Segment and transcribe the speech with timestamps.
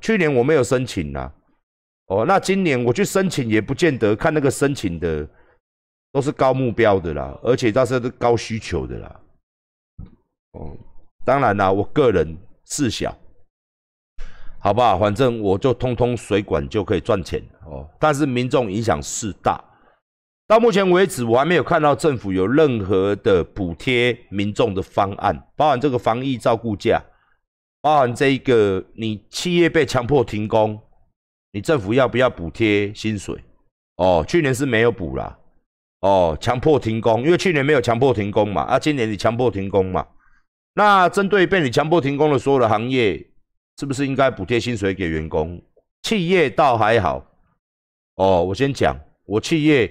[0.00, 1.32] 去年我没有申请呐，
[2.06, 5.28] 哦，那今年我去申请也不见得看那个申请的
[6.12, 9.20] 都是高目标的啦，而且它是高需求的啦。
[10.52, 10.76] 哦，
[11.24, 13.16] 当然啦，我个人事小，
[14.58, 14.98] 好不好？
[14.98, 19.62] 反正我就通通水管就可以赚钱哦，但是民众影响是大。
[20.48, 27.02] 到目前为止，我还没有看到政府有任何的补贴民众的方案，包含这个防疫照顾价，
[27.86, 30.76] 包含这一个你企业被强迫停工，
[31.52, 33.36] 你政府要不要补贴薪水？
[33.98, 35.38] 哦，去年是没有补啦。
[36.00, 40.04] 哦，强迫停工，因为去年没有强迫停工嘛，啊，今年你强迫停工嘛，
[40.74, 43.24] 那针对被你强迫停工的所有的行业，
[43.78, 45.62] 是不是应该补贴薪水给员工？
[46.02, 47.24] 企业倒还好。
[48.16, 48.96] 哦，我先讲，
[49.26, 49.88] 我企业。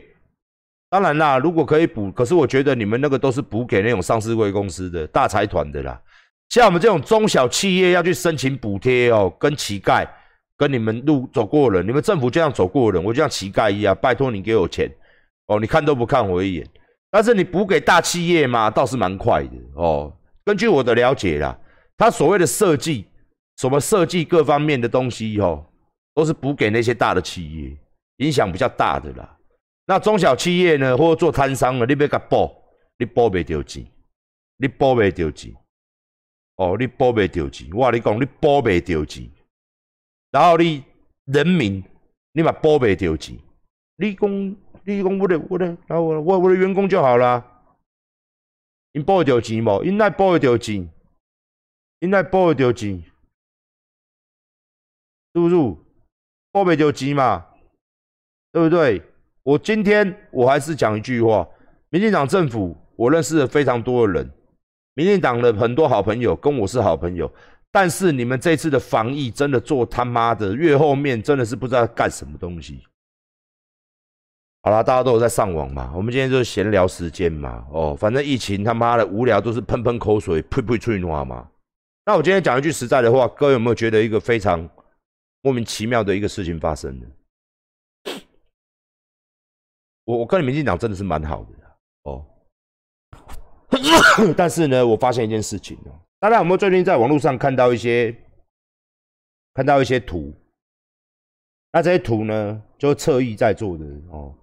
[0.89, 6.01] 当然啦，如果可以补，可是我觉得你们那个都是补给那种上市贵公司的大财团的啦。
[6.49, 10.07] 像我们这种中小企业要去申请补贴哦，跟乞丐
[10.57, 14.89] 跟你们路走过人，你们政府这样走过人，我就像乞丐一样，拜托你给我钱
[15.47, 16.67] 哦，你看都不看我一眼。
[17.11, 20.13] 但是你补给大企业嘛，倒是蛮快的哦。
[20.43, 21.57] 根据我的了解啦，
[21.97, 23.05] 他所谓的设计，
[23.57, 25.65] 什么设计各方面的东西哦，
[26.13, 27.77] 都是补给那些大的企业，
[28.17, 29.37] 影响比较大的啦。
[29.87, 32.49] 那中小企业呢，或者做摊商的，你要甲补，
[32.97, 33.85] 你补袂到钱，
[34.57, 35.53] 你补袂到钱，
[36.55, 39.29] 哦，你补袂到钱，我你讲你补袂到钱，
[40.31, 40.83] 然后你
[41.25, 41.83] 人民，
[42.31, 43.37] 你嘛补袂到钱，
[43.97, 47.43] 你讲你讲我的我的，然后我我我的员工就好啦，
[48.93, 49.83] 因补得到钱无？
[49.83, 50.89] 因奈补得到钱，
[51.99, 53.03] 因奈补得到钱，
[55.33, 55.55] 是不是？
[55.55, 57.45] 补袂到钱嘛，
[58.53, 59.03] 对不对？
[59.43, 61.45] 我今天我还是讲一句话，
[61.89, 64.31] 民进党政府，我认识了非常多的人，
[64.95, 67.31] 民进党的很多好朋友跟我是好朋友，
[67.71, 72.81] 但是你们这次的防疫真的做他妈的越后面真的是不知道干什么东西。
[74.63, 81.47] 好啦，大家都有在上网嘛，我们今天就是闲聊时间嘛，哦，反正疫情他妈的无聊都是喷喷口水，呸呸吹话嘛。
[82.05, 84.67] 那我今天讲一句实在的话，各位有没有觉得一个非常
[85.41, 87.05] 莫名其妙的一个事情发生呢？
[90.05, 91.49] 我我跟你民进党真的是蛮好的
[92.03, 92.25] 哦，
[94.35, 98.15] 但是呢，我发现一件事情哦，大家有没有最近在网络上看到一些
[99.53, 100.33] 看到一些图？
[101.71, 104.33] 那这些图呢，就是侧翼在做的哦。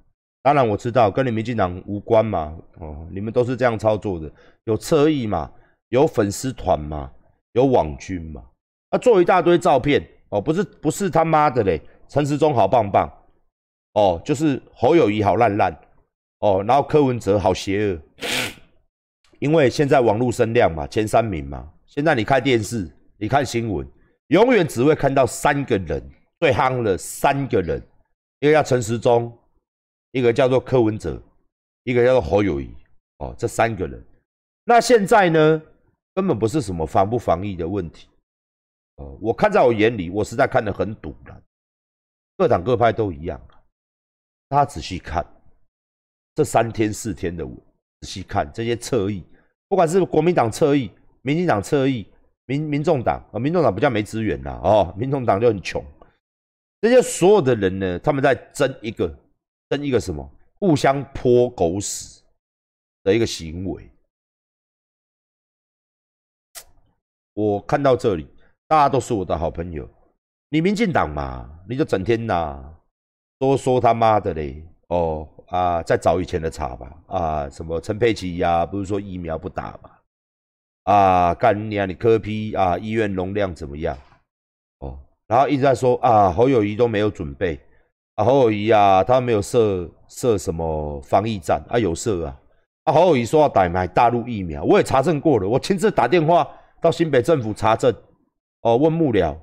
[0.42, 4.30] 当然我知道跟你民进党无关嘛，哦，你们都是这样操作的，
[4.64, 5.50] 有侧翼嘛，
[5.88, 7.10] 有粉丝团嘛，
[7.53, 8.44] 有网军嘛，
[8.91, 13.10] 啊，做一大堆照片哦，不是不是他妈的嘞，陈时中好棒棒。
[13.94, 15.70] 哦，就是侯友谊好烂烂，
[16.38, 18.00] 哦，然后柯文哲好邪恶，
[19.42, 23.84] 因为现在网络声量嘛，前三名嘛，现在你看电视，你看新闻，
[24.28, 26.00] 永远只会看到三个人
[26.38, 27.82] 最夯的三个人，
[28.38, 29.36] 一个叫陈时中，
[30.12, 31.20] 一个叫做柯文哲，
[31.82, 32.72] 一个叫做侯友谊，
[33.19, 34.00] 哦，这三个人，
[34.62, 35.60] 那现在呢，
[36.14, 38.09] 根本不是什么防不防疫的问题，
[38.98, 41.42] 哦，我看在我眼里，我实在看得很堵了，
[42.38, 43.44] 各党各派都一样。
[44.48, 45.26] 大家仔细看
[46.32, 47.44] 这三天四天的，
[48.03, 49.24] 仔细看这些侧翼，
[49.72, 50.91] 不管是国民党侧翼、
[51.22, 52.06] 民进党侧翼、
[52.44, 55.83] 民民众党啊，民众党比较没资源啦，哦，民众党就很穷。
[56.83, 59.09] 这些所有的人呢，他们在争一个
[59.71, 60.31] 争一个什么？
[60.60, 62.22] 互相泼狗屎
[63.03, 63.91] 的一个行为。
[67.33, 68.28] 我看到这里，
[68.69, 69.89] 大家都是我的好朋友。
[70.50, 72.77] 你民进党嘛，你就整天呐。
[73.39, 79.91] 都说他妈的嘞，哦啊，再找以前的查吧，啊，什么陈佩琪呀，不是说疫苗不打嘛，
[80.85, 83.95] 啊，干你啊，你科批啊，医院容量怎么样？
[84.79, 87.61] 哦，然后一直在说啊，侯友谊都没有准备，
[88.15, 92.41] 啊，侯友谊啊，他没有设设什么防疫站啊，有设啊，
[92.84, 96.49] 啊，侯友谊说要打买大陆疫苗，我也查证过了，我亲自打电话
[96.81, 97.95] 到新北政府查证，
[98.63, 99.37] 哦，问幕僚，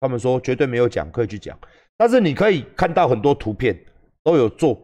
[0.00, 1.54] 他们说绝对没有讲，可以去讲。
[1.98, 3.78] 但是你可以看到很多图片
[4.24, 4.80] 都有做，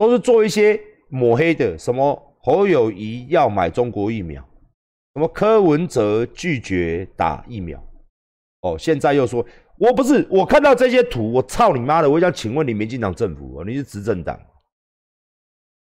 [0.00, 0.80] 都是做一些
[1.10, 4.42] 抹黑的，什么侯友谊要买中国疫苗，
[5.12, 7.78] 什么柯文哲拒绝打疫苗，
[8.62, 9.44] 哦，现在又说
[9.76, 12.08] 我不是，我看到这些图，我操你妈的！
[12.08, 14.40] 我想请问你民进党政府，你是执政党，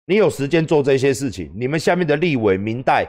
[0.06, 1.52] 你有时间做这些事情？
[1.54, 3.06] 你们下面的立委、民代、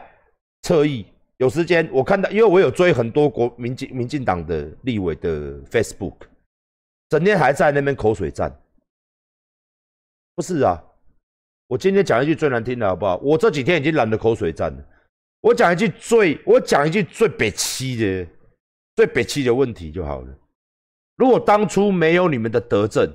[0.64, 1.06] 侧翼
[1.38, 1.88] 有时间？
[1.94, 6.16] 我看到，因为我有追很多国民进民进党的立委的 Facebook。
[7.08, 8.54] 整天还在那边口水战，
[10.36, 10.84] 不是啊？
[11.70, 13.18] 我今天讲一句最难听的好不好？
[13.18, 14.84] 我这几天已经懒得口水战了。
[15.40, 18.28] 我讲一句最，我讲一句最北七的、
[18.96, 20.28] 最北七的问题就好了。
[21.16, 23.08] 如果当初没有你们的德政，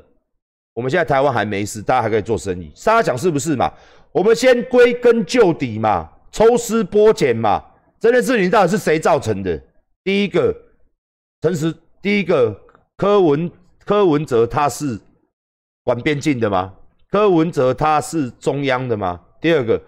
[0.72, 2.68] 我们现在台湾还没事，大家还可以做生意。
[2.84, 3.72] 大家讲是不是嘛？
[4.12, 7.60] 我们先归根究底嘛，抽丝剥茧嘛，
[7.98, 9.60] 这件事情到底是谁造成的？
[10.04, 10.54] 第一个，
[11.42, 12.56] 陈实，第一个
[12.96, 13.50] 柯文
[13.84, 14.96] 柯文哲他是
[15.82, 16.72] 管边境的吗？
[17.14, 19.20] 柯文哲他是中央的吗？
[19.40, 19.81] 第二个，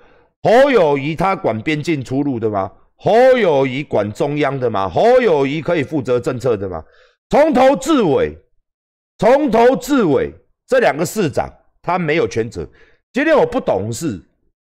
[0.45, 2.71] 侯友谊他管边境出入的吗？
[2.95, 4.89] 侯友谊管中央的吗？
[4.89, 6.81] 侯友谊可以负责政策的吗？
[7.29, 8.33] 从头至尾，
[9.19, 10.33] 从头至尾，
[10.69, 11.53] 这两个市长
[11.83, 12.65] 他没有全责。
[13.13, 14.23] 今天我不懂事，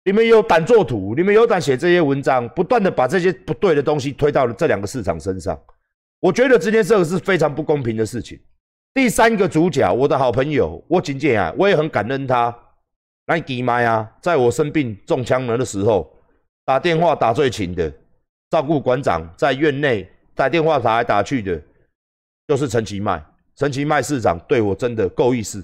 [0.04, 5.58] 你们有胆做图，你们有胆写这些文章，不断的把这些不对的东西推到了这两个市长身上。
[6.20, 8.38] 我觉得今天这件事是非常不公平的事情。
[8.94, 12.54] 第三个主角，我的好朋友，我仅仅啊，我也很感恩他。
[13.26, 16.12] 那吉麦啊，在我生病中枪了的时候，
[16.66, 17.92] 打电话打最勤的。
[18.50, 20.06] 照顾馆长在院内
[20.36, 21.62] 打电话打来打去的，
[22.48, 23.24] 就是陈其迈。
[23.56, 25.64] 陈其迈市长对我真的够意思，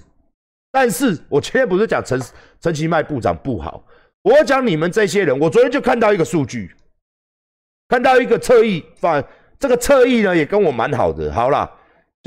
[0.72, 2.18] 但是我今天不是讲陈
[2.60, 3.84] 陈其迈部长不好，
[4.22, 5.38] 我讲你们这些人。
[5.38, 6.74] 我昨天就看到一个数据，
[7.88, 9.22] 看到一个侧翼，反
[9.58, 11.30] 这个侧翼呢也跟我蛮好的。
[11.30, 11.70] 好啦，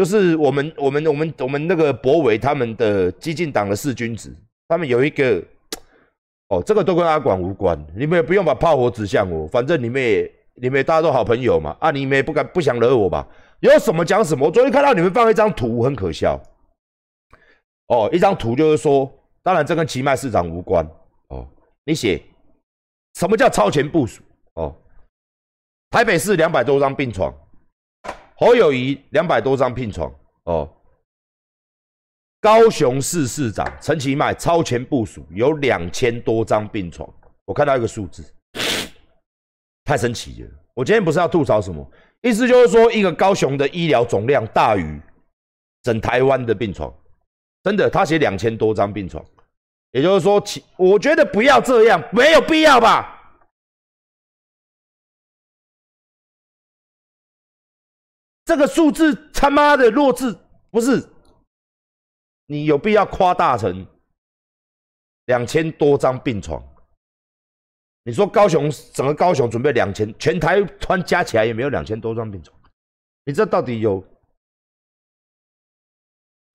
[0.02, 4.36] 就是我们我们我们我们那个博伟他们的激进党的四君子，
[4.68, 5.40] 他们有一个
[6.48, 10.32] 哦，这个都跟阿管无关，你们也不用把炮火指向我，反正你们也。
[10.56, 11.76] 你们大家都好朋友嘛？
[11.80, 13.26] 啊，你们也不敢不想惹我吧？
[13.62, 14.46] 有什么讲什么。
[14.46, 16.40] 我昨天看到你们放一张图，很可笑。
[17.88, 19.10] 哦，一张图就是说，
[19.42, 20.86] 当然这跟奇迈市长无关。
[21.30, 21.48] 哦，
[21.86, 22.22] 你写
[23.16, 24.22] 什么叫超前部署？
[24.56, 24.76] 哦，
[25.90, 27.34] 台北市两百多张病床，
[28.42, 30.12] 侯友谊两百多张病床。
[30.46, 30.68] 哦，
[32.42, 37.08] 高雄市市长陈其迈超前部署有两千多张病床。
[37.46, 38.26] 我看到一个数字。
[39.86, 40.50] 太神奇了！
[40.74, 41.88] 我今天不是要吐槽什么，
[42.22, 45.00] 意思就是说，一个高雄的医疗总量大于
[45.84, 46.92] 整台湾的病床，
[47.62, 49.24] 真的，他写两千多张病床，
[49.92, 53.21] 也就是说，其我觉得不要这样，没有必要吧？
[58.46, 60.36] 这个数字他妈的弱智，
[60.70, 61.08] 不是？
[62.48, 63.86] 你有必要夸大成
[65.26, 66.62] 两千多张病床？
[68.04, 70.60] 你说高雄整个高雄准备两千，全台
[70.90, 72.58] 湾加起来也没有两千多张病床，
[73.26, 74.04] 你这到底有？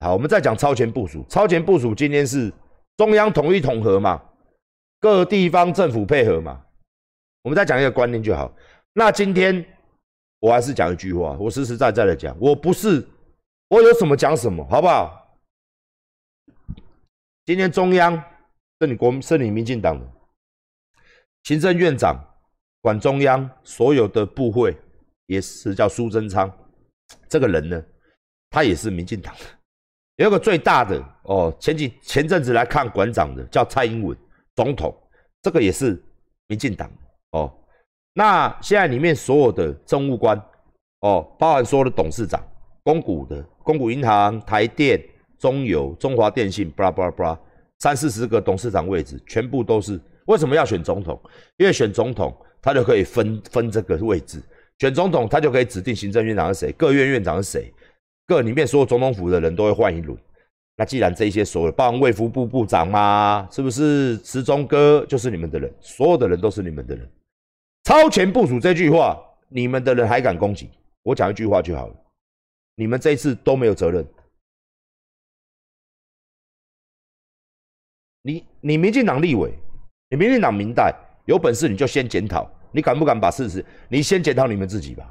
[0.00, 1.25] 好，我们再讲超前部署。
[1.29, 2.53] 超前部署今天是
[2.97, 4.23] 中央统一统合嘛，
[5.00, 6.62] 各地方政府配合嘛。
[7.43, 8.53] 我们再讲一个观念就好。
[8.93, 9.65] 那今天
[10.46, 13.04] 我还是讲一句话，我实实在在的讲，我不是
[13.66, 15.37] 我有什么讲什么，好不好？
[17.44, 18.14] 今天中央
[18.81, 20.06] 是你国是你民进党的。
[21.43, 22.25] 行政院长
[22.81, 24.76] 管中央所有的部会，
[25.26, 26.48] 也是叫苏贞昌。
[27.28, 27.84] 这个人呢，
[28.48, 29.44] 他也是民进党的。
[30.22, 34.16] 有个最大的哦，前几前阵子来看馆长的叫蔡英文
[34.54, 34.96] 总统，
[35.43, 36.00] 这个也是
[36.46, 36.88] 民进党
[37.32, 37.52] 哦。
[38.19, 40.41] 那现在里面所有的政务官
[41.01, 42.43] 哦，包含所有的董事长、
[42.83, 44.99] 公股的公股银行、台电、
[45.39, 47.39] 中油、中华电信，布拉布拉布拉，
[47.81, 50.01] 三四十个董事长位置，全部都是。
[50.25, 51.21] 为什么要选总统？
[51.59, 54.43] 因为选总统，他就可以分分这个位置。
[54.79, 57.71] 选总统，他就可以指定行政院长是谁，各院院长是谁，
[58.27, 60.19] 各里面所有总统府的人都会换一轮。
[60.79, 64.17] 那既然这些所有，包括卫福部部长嘛，是不是？
[64.25, 67.06] 时钟哥就是你们的人，所有的人都是你们的人。
[67.86, 69.16] 超前部署这句话，
[69.48, 70.69] 你们的人还敢攻击？
[71.05, 71.94] 我讲一句话就好了，
[72.74, 74.05] 你们这一次都没有责任。
[78.22, 79.55] 你你民进党立委。
[80.08, 80.93] 你民进党明代
[81.26, 83.64] 有本事，你就先检讨，你敢不敢把事实？
[83.88, 85.08] 你先检讨你们自己吧。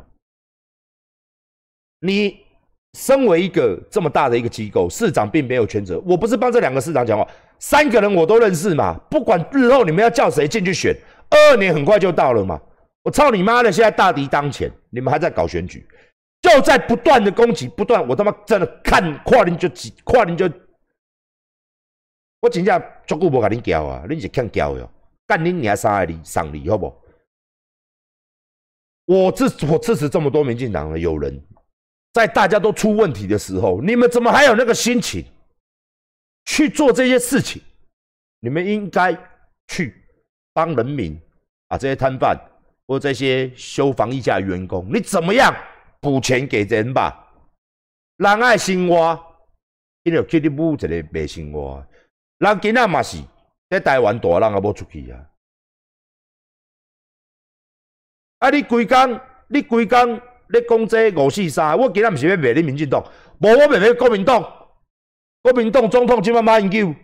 [2.00, 2.38] 你
[2.98, 5.98] 身为一个这么大的一个机构，市长并没有全责。
[6.06, 7.26] 我不是帮这两个市长讲话，
[7.60, 8.98] 三个人我都认识嘛。
[9.10, 10.94] 不管日后你们要叫谁进去选，
[11.30, 12.62] 二二年很快就到了嘛。
[13.04, 13.72] 我操你妈的！
[13.72, 15.88] 现在大敌当前，你们还在搞选举，
[16.42, 18.08] 就在不断的攻击，不断。
[18.08, 20.50] 我他妈真的看跨年就几跨年就。
[22.42, 24.92] 我真正足久无甲恁叫啊，恁是欠叫哟！
[25.28, 26.94] 干恁娘三个哩上礼，好不？
[29.06, 31.44] 我支我支持这么多民进党的友人，
[32.14, 35.24] 在大家都出问题的时候，你们怎么还有那个心情
[36.46, 37.62] 去做这些事情？
[38.40, 39.16] 你们应该
[39.68, 40.05] 去
[40.56, 41.20] 帮人民
[41.68, 42.40] 啊，这些摊贩
[42.88, 45.54] 或这些修防疫架员工，你怎么样
[46.00, 47.28] 补钱给人吧？
[48.16, 49.20] 人爱生活，
[50.04, 51.86] 因为去你母一个白生活。
[52.38, 53.22] 人今仔嘛是
[53.70, 55.20] 在台湾大，人也无出去啊！
[58.40, 59.20] 啊，你规工，
[59.50, 60.16] 你规工，
[60.48, 63.04] 你讲这五四三，我今仔毋是要骂你民进党，
[63.40, 64.42] 无我袂要国民党，
[65.42, 66.96] 国民党总统即马马英九，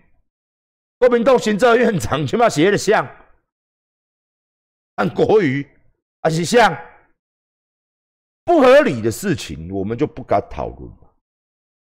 [1.00, 3.06] 国民党行政院长即马是迄个像，
[4.96, 5.68] 按国语
[6.22, 6.78] 还是像
[8.44, 10.92] 不合理的事情，我们就不敢讨论。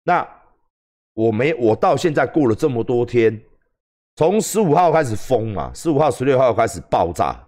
[0.04, 0.28] 那
[1.14, 3.42] 我没，我到现在过了这么多天，
[4.16, 7.48] 从十五号开始封嘛，十五号、十六号开始爆炸，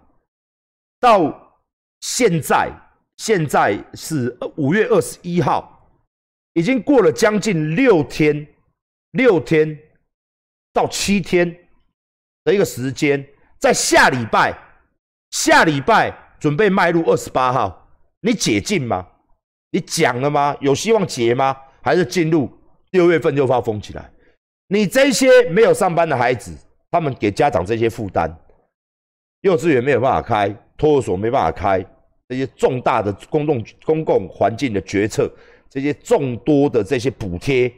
[1.00, 1.56] 到
[2.00, 2.70] 现在，
[3.16, 5.88] 现在是五月二十一号，
[6.54, 8.46] 已经过了将近六天，
[9.12, 9.78] 六天
[10.72, 11.50] 到七天
[12.44, 13.26] 的一个时间，
[13.58, 14.58] 在下礼拜，
[15.32, 17.88] 下礼拜准备迈入二十八号，
[18.20, 19.06] 你解禁吗？
[19.70, 20.54] 你讲了吗？
[20.60, 21.56] 有希望解吗？
[21.80, 22.50] 还是进入
[22.90, 24.10] 六月份就发疯起来？
[24.68, 26.54] 你这些没有上班的孩子，
[26.90, 28.30] 他们给家长这些负担，
[29.40, 31.84] 幼稚园没有办法开，托儿所没办法开，
[32.28, 35.32] 这些重大的公共公共环境的决策，
[35.70, 37.72] 这些众多的这些补贴，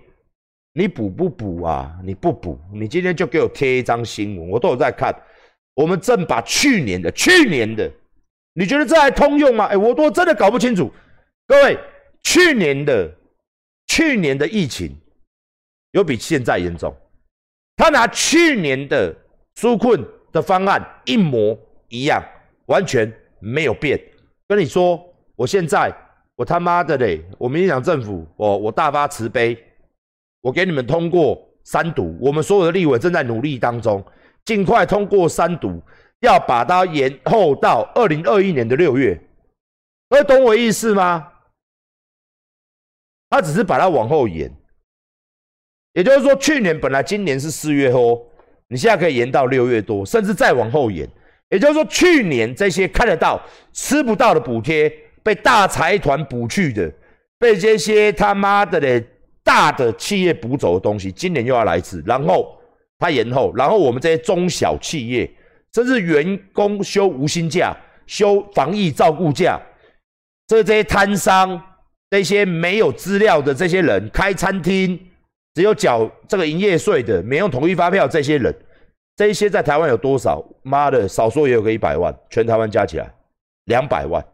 [0.73, 1.97] 你补不补啊？
[2.03, 5.15] 你不补，你今天就给我贴一张新闻，我都有在看。
[5.75, 7.90] 我们正把去年的去年的，
[8.54, 9.66] 你觉得这还通用吗？
[9.66, 10.93] 哎，我都真的搞不清楚。
[11.47, 11.78] 各位，
[12.23, 13.11] 去年的。
[13.87, 14.97] 去年的疫情
[15.93, 16.93] 有比现在严重，
[17.76, 19.14] 他拿去年的
[19.57, 20.02] 纾困
[20.33, 21.57] 的方案一模
[21.90, 22.21] 一样，
[22.66, 24.00] 完全没有变。
[24.49, 25.00] 跟你说，
[25.37, 25.95] 我现在
[26.35, 29.57] 我他妈的嘞，我民进党政府，我我大发慈悲，
[30.40, 34.02] 我给你们通过三读，我们所有的立委正在努力当中，
[34.45, 35.83] 尽快通过三读，
[36.21, 39.19] 要把它延后到二零二一年的六月。
[40.11, 41.29] 各位懂我意思吗？
[43.31, 44.49] 他只是把它往后延，
[45.95, 48.25] 也就是说，去年本来今年是四月后，
[48.69, 51.09] 你现在可以延到六月多，甚至再往后延。
[51.49, 53.41] 也就是说，去年这些看得到、
[53.73, 54.89] 吃不到的补贴，
[55.23, 56.93] 被大财团补去的，
[57.39, 59.05] 被这些他妈的嘞
[59.43, 62.03] 大的企业补走的东西，今年又要来一次。
[62.07, 62.57] 然后
[62.99, 65.31] 他延后，然后我们这些中小企业，
[65.73, 69.61] 甚至员工休无薪假、休防疫照顾假，
[70.47, 71.63] 这这些摊商。
[72.11, 74.97] 这些没有资料的这些人开餐厅，
[75.55, 78.07] 只有缴这个营业税的，没用统一发票。
[78.07, 78.55] 这些人，
[79.17, 80.45] 这些在台湾有多少？
[80.63, 83.13] 妈的，少说也有个一百万，全台湾加起来
[83.65, 84.25] 两百万。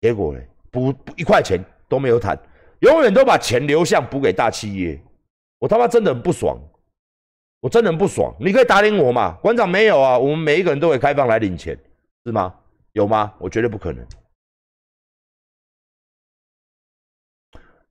[0.00, 0.40] 结果呢，
[0.70, 2.38] 补一块钱都没有谈，
[2.80, 4.98] 永远都把钱流向补给大企业。
[5.58, 6.58] 我他妈真的很不爽，
[7.62, 8.34] 我真的很不爽。
[8.40, 9.38] 你可以打领我嘛？
[9.40, 11.78] 馆长没有啊，我们每一个人都会开放来领钱，
[12.26, 12.52] 是吗？
[12.92, 13.32] 有吗？
[13.38, 14.04] 我绝对不可能。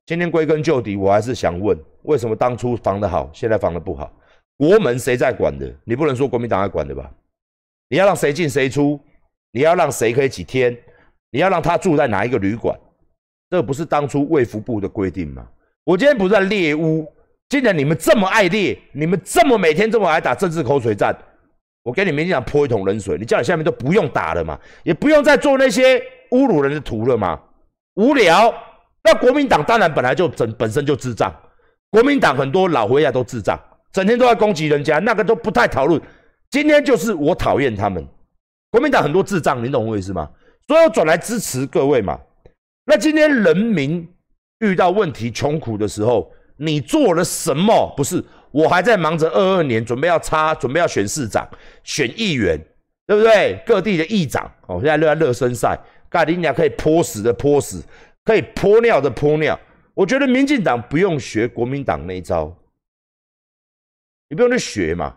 [0.04, 4.12] 今天归根究底，我还是想问：为什么当初防得好，现在防得不好？
[4.58, 5.74] 国门谁在管的？
[5.84, 7.10] 你不能说国民党在管的吧？
[7.88, 9.00] 你要让谁进谁出？
[9.52, 10.76] 你要让谁可以几天？
[11.30, 12.78] 你要让他住在哪一个旅馆？
[13.48, 15.48] 这不是当初卫福部的规定吗？
[15.84, 17.10] 我今天不在猎污，
[17.52, 21.14] 既然你们这么爱猎，你们这么每天这么爱打政治口水战，
[21.82, 27.38] 我给你们讲泼一桶冷水，你叫你下面都不用打了嘛，也不用再做那些侮辱人的图了嘛，
[27.96, 28.50] 无聊。
[29.04, 31.30] 那国民党当然本来就整本身就智障，
[31.90, 33.60] 国民党很多老回来都智障，
[33.92, 36.00] 整天都在攻击人家，那个都不太讨论。
[36.48, 38.02] 今天就是我讨厌他们，
[38.70, 40.30] 国民党很多智障，你懂我意思吗？
[40.66, 42.18] 所以我转来支持各位嘛。
[42.86, 44.08] 那今天人民
[44.60, 46.32] 遇到问题穷苦的时候，
[46.64, 47.92] 你做了什么？
[47.96, 51.48] 不是我还在忙着二二年准备要插，准备要选市长、
[51.82, 52.56] 选议员，
[53.06, 53.60] 对不对？
[53.66, 55.76] 各地的议长哦，现在热热身赛，
[56.08, 57.82] 盖林娘可以泼死的泼死。
[58.24, 59.58] 可以泼尿的泼尿，
[59.94, 62.56] 我觉得民进党不用学国民党那一招，
[64.28, 65.12] 你不用去学嘛。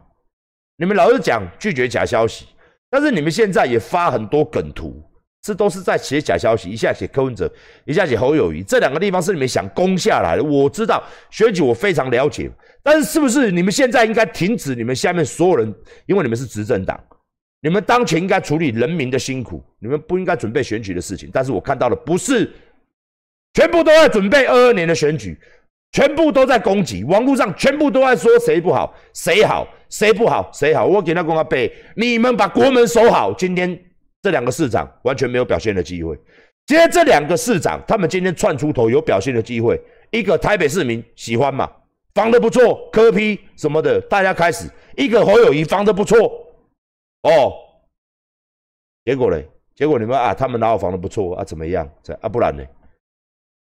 [0.78, 2.48] 你们老是讲拒绝假消息，
[2.90, 5.08] 但是你们现在也发很多梗图，
[5.46, 7.48] 这都是在写假消息，一下写柯文哲，
[7.86, 10.44] 一下写侯友谊，这两个地方是你们想攻下来的。
[10.44, 12.50] 我知道选举我非常了解，
[12.82, 15.72] 但是是不是你们现在应该停止你们下面所有人，
[16.08, 17.00] 因为你们是执政党，
[17.62, 21.30] 你们当前应该处理人民的辛苦，你们不应该准备选举的事情。
[21.32, 22.52] 但是我看到的不是。
[23.54, 25.40] 全部都在准备二二年的选举，
[25.94, 30.86] 全部都在攻击，网络上全部都在说谁不好，谁好，谁不好，谁好。
[30.86, 33.32] 我给他公他背，你们把国门守好。
[33.32, 33.80] 今天
[34.26, 36.20] 这两个市长完全没有表现的机会。
[36.66, 39.80] 今天这两个市长，他们今天窜出头有表现的机会。
[40.10, 41.72] 一个台北市民喜欢嘛，
[42.16, 44.68] 防的不错，科批什么的，大家开始。
[44.98, 46.18] 一个侯友谊防的不错，
[47.22, 47.54] 哦，
[49.04, 51.44] 结果嘞，结果你们啊，他们哪有防的不错啊？
[51.44, 51.88] 怎么样？
[52.20, 52.64] 啊，不然呢？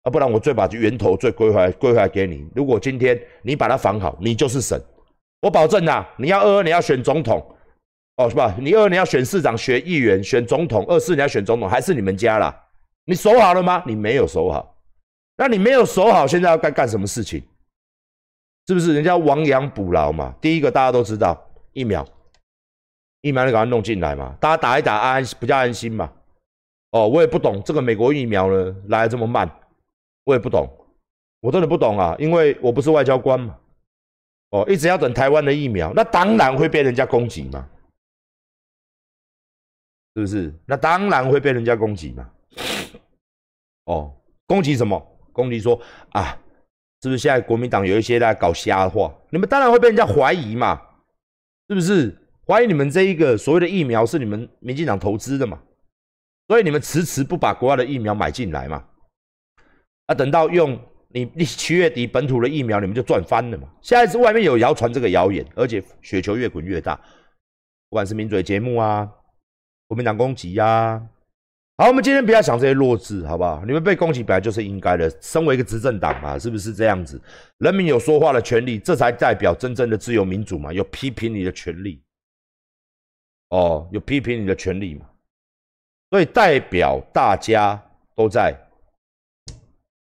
[0.02, 2.44] 啊，不然我最把源头最归回归回来给你。
[2.52, 4.76] 如果今天你把它防好，你就是神。
[5.40, 7.40] 我保证呐，你要二二你要选总统，
[8.18, 8.52] 哦是吧？
[8.58, 12.64] 你二年要选市长、选议员、选总统，二四年要选总统，还是你们家啦？
[13.04, 13.80] 你守好了吗？
[13.86, 14.76] 你没有守好。
[15.36, 17.40] 那你没有守好，现在要该干什么事情？
[18.66, 20.34] 是不是人家亡羊补牢嘛？
[20.40, 21.40] 第一个大家都知道，
[21.72, 22.04] 疫苗，
[23.20, 26.12] 疫苗你赶快弄进来嘛，大家打一打安比较安心嘛。
[26.90, 29.48] 哦，我也不懂这个美国疫苗呢来的这么慢，
[30.24, 30.68] 我也不懂，
[31.40, 33.56] 我真的不懂啊，因为我不是外交官嘛。
[34.50, 37.64] 哦，一直要等台湾的疫苗，那当然会被人家攻击嘛，
[40.14, 40.54] 是不是？
[40.66, 42.30] 那当然会被人家攻击嘛。
[43.84, 44.14] 哦，
[44.46, 45.00] 攻击什么？
[45.32, 46.36] 攻击说啊，
[47.02, 49.14] 是不是现在国民党有一些在搞瞎话？
[49.30, 50.80] 你们当然会被人家怀疑嘛，
[51.68, 52.16] 是不是？
[52.46, 55.60] 怀疑你们这一个所谓的疫苗是你们民进党投资的嘛？
[56.48, 58.82] 所以你们迟迟不把国外的疫苗买进来嘛？
[60.06, 63.68] 啊，等到用你你七月底本土的疫苗，你们就赚翻了嘛？
[63.82, 66.96] 现在是外面有谣传这个谣言，而且雪球越滚越大，
[67.90, 69.06] 不管是名嘴节目啊，
[69.88, 71.02] 国民党攻击呀，
[71.78, 73.64] 好，我们今天不要想这些弱智，好不好？
[73.64, 77.18] 你们被攻击本来就是应该的，身为一个执政党嘛，是不是这样子？
[77.56, 80.70] 人民有说话的权利，这才代表真正的自由民主嘛？
[80.70, 82.02] 有批评你的权利，
[83.48, 85.06] 哦，有批评你的权利嘛？
[86.10, 87.82] 所以代表大家
[88.14, 88.54] 都在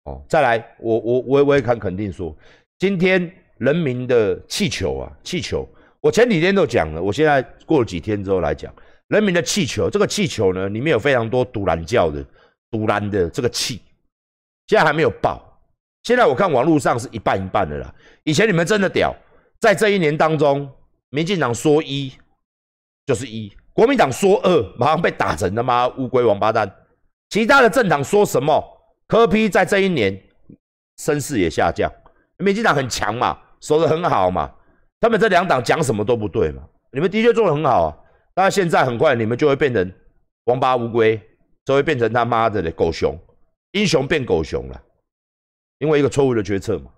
[0.05, 2.37] 哦，再来，我我我我也敢肯定说，
[2.81, 5.69] 今天人民的气球啊，气球，
[6.01, 8.75] 我前几天都讲了，我现在过了几天之后来讲，
[9.09, 12.25] 人民的气球，这个气球呢，里面有非常多赌蓝教的
[12.71, 13.81] 赌蓝的这个气，
[14.67, 15.43] 现在还没有爆，
[16.03, 17.95] 现在我看网络上是一半一半的啦。
[18.25, 19.15] 以前你们真的屌，
[19.61, 20.71] 在这一年当中，
[21.11, 22.12] 民进党说一
[23.07, 23.53] 就是一。
[23.73, 26.69] 国民党说二，马上被打成他妈乌龟王八蛋。
[27.31, 28.62] 其他的政党说什么？
[29.07, 30.21] 柯批在这一年
[30.97, 31.91] 声势也下降。
[32.38, 34.53] 民进党很强嘛，守得很好嘛。
[35.00, 36.62] 他们这两党讲什么都不对嘛。
[36.91, 37.97] 你们的确做得很好啊，
[38.38, 39.92] 那现在很快你们就会变成
[40.45, 41.21] 王八乌龟，
[41.64, 43.18] 就会变成他妈的狗熊，
[43.73, 44.80] 英雄变狗熊了，
[45.80, 46.92] 因为一个错误的决策嘛，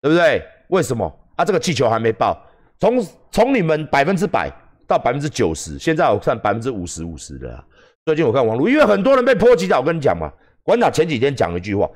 [0.00, 0.42] 对不对？
[0.70, 1.04] 为什么？
[1.36, 2.42] 啊，这个气球还没爆，
[2.80, 4.50] 从从你们百分之百。
[4.86, 7.62] 到百分之九十，现在我看百分之五十五十的。
[8.06, 10.32] 最近我看网络，因为很多人被波及到，我跟你讲嘛，
[10.62, 11.86] 馆长前几天讲一句话，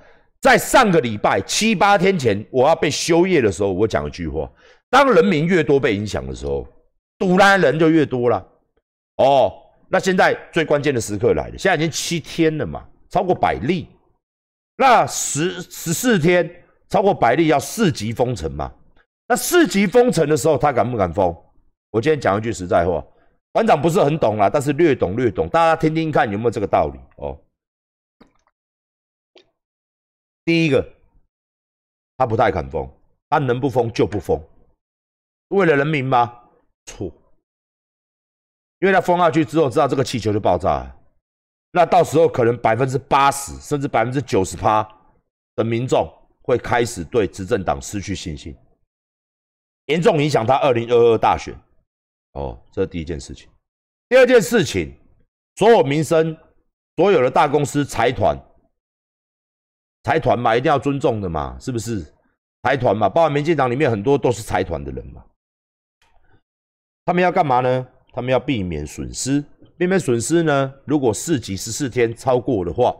[0.43, 4.47] 在上个礼拜七八天前我要被休业的时候，我讲一句话：
[4.91, 6.69] 当人民越多被影响的时候，
[7.23, 8.45] 堵拦人就越多了。
[9.19, 9.55] 哦，
[9.89, 13.89] 那现在最关键的时刻来了，现在已经七天了嘛，超过百例，
[14.77, 18.73] 那十十四天超过百例要四级封城嘛？
[19.29, 21.33] 那四级封城的时候，他敢不敢封？
[21.93, 23.07] 我今天讲一句实在话，
[23.53, 27.39] 馆长不是很懂啦，但是略懂略懂，大家听听看有没有这个道理哦。
[30.45, 30.85] 第一个，
[32.17, 32.91] 他不太肯封，
[33.29, 34.43] 他能不封就不封，
[35.51, 36.41] 为了人民吗？
[36.87, 37.07] 错，
[38.81, 40.91] 因为他封下去之后，知道这个气球就爆炸，
[41.73, 44.87] 那到时候可能百分之八十甚至百分之九十趴
[45.57, 48.57] 的民众会开始对执政党失去信心，
[49.87, 51.55] 严重影响他二零二二大选。
[52.33, 53.49] 哦，这是第一件事情。
[54.09, 54.95] 第二件事情，
[55.57, 56.37] 所有民生、
[56.97, 58.37] 所有的大公司、财团、
[60.03, 62.05] 财团嘛，一定要尊重的嘛，是不是？
[62.63, 65.25] 财团嘛，包括民进党里面很多都是财团的人嘛。
[67.05, 67.87] 他们要干嘛呢？
[68.13, 69.43] 他们要避免损失，
[69.77, 70.73] 避免损失呢？
[70.85, 72.95] 如果四级十四天超过的话，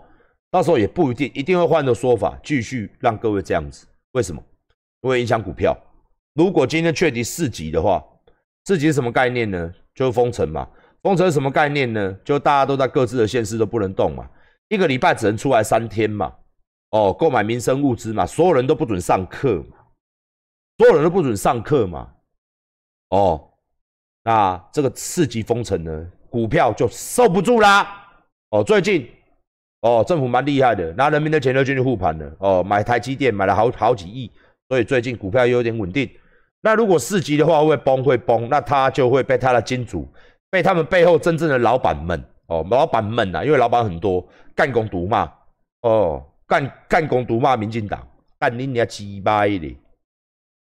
[0.51, 3.87] 到时候也不一定，一定会换个说法，继续让各位这样子。
[4.13, 4.43] 为什么？
[5.03, 5.77] 因为影响股票。
[6.35, 8.03] 如果今天确定四级的话，
[8.65, 9.73] 四级是什么概念呢？
[9.95, 10.69] 就是封城嘛。
[11.03, 12.17] 封城什么概念呢？
[12.25, 14.29] 就大家都在各自的县市都不能动嘛。
[14.69, 16.33] 一个礼拜只能出来三天嘛。
[16.91, 18.25] 哦，购买民生物资嘛。
[18.25, 19.77] 所有人都不准上课嘛。
[20.79, 22.11] 所有人都不准上课嘛。
[23.11, 23.52] 哦，
[24.25, 28.07] 那这个四级封城呢，股票就受不住啦。
[28.51, 29.09] 哦，最近
[29.81, 32.33] 哦，政府蛮厉害的，拿人民的钱就进去护盘了。
[32.39, 34.31] 哦，买台积电买了好好几亿，
[34.69, 36.09] 所以最近股票又有点稳定。
[36.61, 40.07] 那如果四级的话会崩会崩，那他就会被他的金主，
[40.51, 45.29] 被他们背后真正的老板们哦，老板们呐，因为老板很多，干公毒骂
[45.81, 48.07] 哦，干干公毒骂民进党，
[48.39, 49.77] 干你娘鸡巴的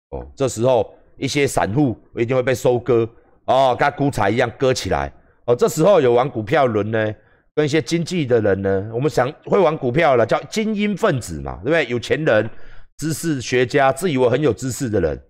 [0.10, 3.08] 哦，这时候一些散户一定会被收割
[3.48, 5.12] 哦，跟股彩一样割起来
[5.46, 7.16] 哦，这时候有玩股票轮呢，
[7.56, 11.86] 跟一些经济的人呢，我们想会玩股票了，叫精英分子嘛，对不对？
[11.88, 12.50] 有钱人、
[12.98, 15.22] 知识学家、自以为很有知识的人。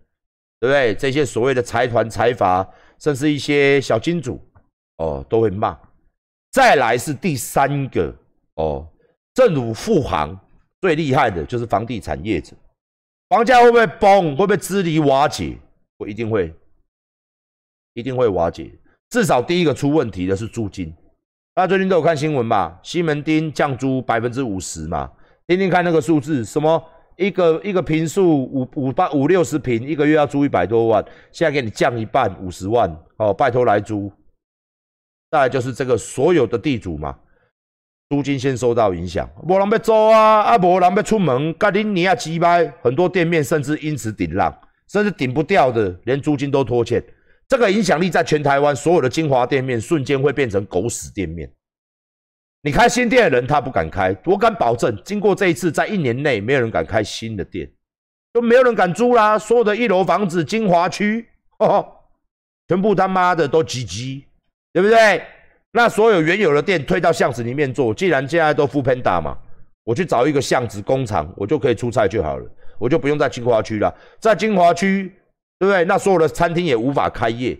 [0.59, 0.95] 对不对？
[0.95, 4.41] 这些所谓的财团、财阀，甚至一些小金主，
[4.97, 5.77] 哦，都会骂。
[6.51, 8.11] 再来是第三个，
[8.55, 8.87] 哦，
[9.35, 10.35] 政府护航
[10.81, 12.55] 最厉害的就是房地产业者，
[13.29, 14.35] 房价会不会崩？
[14.35, 15.55] 会不会支离瓦解？
[15.99, 16.51] 我一定会，
[17.97, 18.71] 一定会瓦解。
[19.09, 20.93] 至少第一个出问题的是租金。
[21.55, 22.79] 大家最近都有看新闻吧？
[22.83, 25.11] 西门町降租百分之五十嘛，
[25.47, 26.81] 听听看那个数字，什么
[27.15, 34.11] 一个一个平数五五八五六十平，一个月要租一百多万，现在给你降一半五十万，哦，拜托来租。
[35.31, 37.17] 再来就是这个所有的地主嘛，
[38.09, 44.55] 租金先受到影响，无人要租啊，啊无人要出门，甲恁尼亚鸡掰，很多店面甚至因此顶浪，
[44.87, 47.03] 甚至顶不掉的，连租金都拖欠。
[47.47, 51.49] 这个影响力在全台湾所有的精华店面，瞬间会变成狗屎店面。
[52.61, 57.71] 你开新店的人，他不敢开，我敢保证，经过这一次，在一年内，没有人敢开新的店，
[58.33, 59.39] 都没有人敢租啦。
[59.39, 61.25] 所有的一楼房子，精华区，
[62.67, 64.25] 全部他妈的都挤挤，
[64.73, 65.23] 对不对？
[65.71, 69.37] 那所有原有的店推到巷子里面做，既然现在都复喷打嘛，
[69.85, 72.45] 我去找一个巷子工厂，我就可以出菜就好了，
[72.77, 75.13] 我就不用在精华区了，在精华区。
[75.59, 75.85] 对不对？
[75.85, 77.57] 那所有的餐厅也无法开业。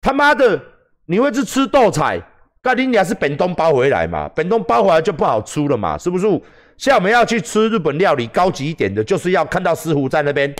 [0.00, 0.60] 他妈的，
[1.06, 2.20] 你会去吃豆菜？
[2.60, 4.28] 盖丁尼是本东包回来嘛？
[4.34, 5.96] 本东包回来就不好出了嘛？
[5.96, 6.26] 是不是？
[6.76, 10.54] 像我们要去吃日本料理高级一点的，就是要看到师傅在那边，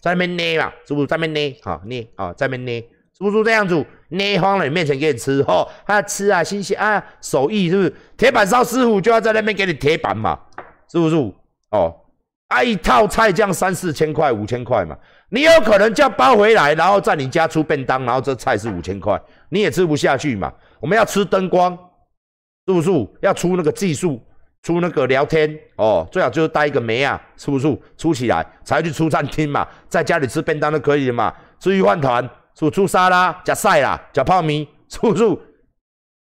[0.00, 1.06] 在那边捏嘛，是不是？
[1.06, 3.84] 在那边捏，好捏啊，在那边捏，是不是这样子？
[4.08, 7.94] 捏慌了，你面前给你吃，吼，还要吃啊，新鲜啊，手艺是不是？
[8.16, 10.38] 铁板烧师傅就要在那边给你铁板嘛，
[10.90, 11.16] 是不是？
[11.70, 11.94] 哦，
[12.48, 14.96] 啊，一套菜这样三四千块、五千块嘛。
[15.30, 20.52] 你有可能叫包回来，然后在你家出便当，然后这菜是五千块，你也吃不下去嘛？
[20.80, 21.76] 我们要吃灯光，
[22.66, 22.90] 是不是？
[23.20, 24.22] 要出那个技术，
[24.62, 27.76] 出那个聊天哦，最好就是带一个梅啊，是不是？
[27.96, 31.34] 出起来才去出餐厅嘛，在家里吃便当都可以的嘛。
[31.58, 35.24] 吃鱼饭团，是出沙拉，加菜啦，加泡米，是不是？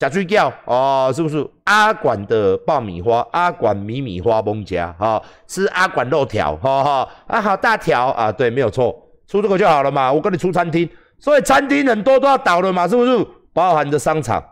[0.01, 1.47] 假水饺哦，是不是？
[1.65, 8.97] 阿管的爆米花，阿管米米花崩家，哈，吃阿管肉条，哈哈，啊好大条啊，对，没有错，
[9.29, 10.11] 出这个就好了嘛。
[10.11, 13.27] 我跟你出餐厅，所以餐厅很多都要倒了嘛，是不是？
[13.53, 14.43] 包含着商场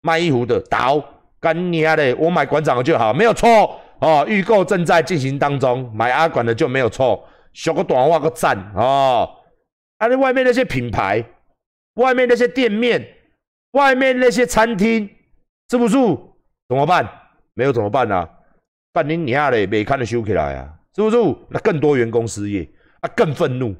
[0.00, 0.98] 卖衣服的倒，
[1.38, 4.24] 干你啊嘞，我买馆长的就好，没有错哦。
[4.26, 9.28] 预购正在进行当中，买阿管的就没有错，小个短话个赞哦。
[9.98, 11.22] 啊，那外面那些品牌，
[11.96, 13.06] 外面那些店面。
[13.76, 15.08] 外面那些餐厅
[15.68, 16.34] 是不住
[16.66, 17.06] 怎么办？
[17.52, 18.26] 没有怎么办呢？
[18.90, 22.66] 半年以下嘞，没看的修起来啊，是不住，那更多员工失业
[23.00, 23.76] 啊，更愤怒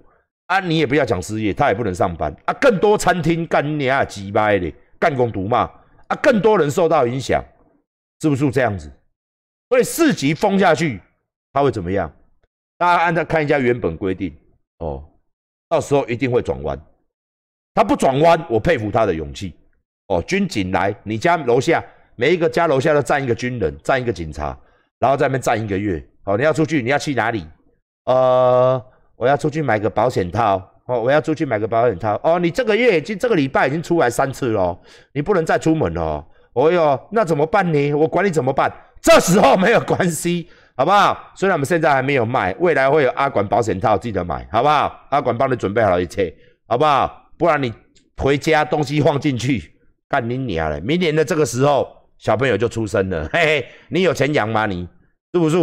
[0.49, 0.61] 啊！
[0.61, 2.53] 你也不要讲失业，他也不能上班啊！
[2.61, 5.61] 更多餐厅干你啊几百的干工毒骂
[6.09, 6.17] 啊！
[6.23, 7.43] 更多人受到影响，
[8.21, 8.93] 是不是这样子？
[9.71, 11.01] 所以四级封下去，
[11.55, 12.13] 他会怎么样？
[12.77, 14.37] 大家按照看一下原本规定
[14.79, 15.03] 哦，
[15.71, 16.79] 到时候一定会转弯。
[17.75, 19.55] 他不转弯，我佩服他的勇气。
[20.09, 21.83] 哦，军警来你家楼下，
[22.15, 24.57] 每一个家楼下都站一个军人，站一个警察，
[24.99, 26.05] 然后在那边站一个月。
[26.25, 27.47] 哦，你要出去，你要去哪里？
[28.05, 28.83] 呃，
[29.17, 30.63] 我要出去买个保险套。
[30.87, 32.19] 哦，我要出去买个保险套。
[32.23, 34.79] 哦，你这个月已经这个礼拜已经出来三次了，
[35.13, 36.25] 你不能再出门了。
[36.53, 37.93] 哦哟，那怎么办呢？
[37.95, 38.73] 我管你怎么办。
[39.01, 41.33] 这时候没有关系，好不好？
[41.35, 45.01] 虽然我们现在还没有卖，未来会有阿管保险套，记得买，好不好？
[45.11, 46.33] 阿管帮你准备好一切，
[46.67, 47.31] 好不好？
[47.37, 47.73] 不然你
[48.17, 49.76] 回家东西放进去。
[50.09, 50.81] 干你娘嘞！
[50.81, 51.89] 明年的这个时候，
[52.19, 53.29] 小朋友就出生了。
[53.33, 54.67] 嘿嘿，你有钱养吗？
[54.67, 54.89] 你
[55.33, 55.57] 是不是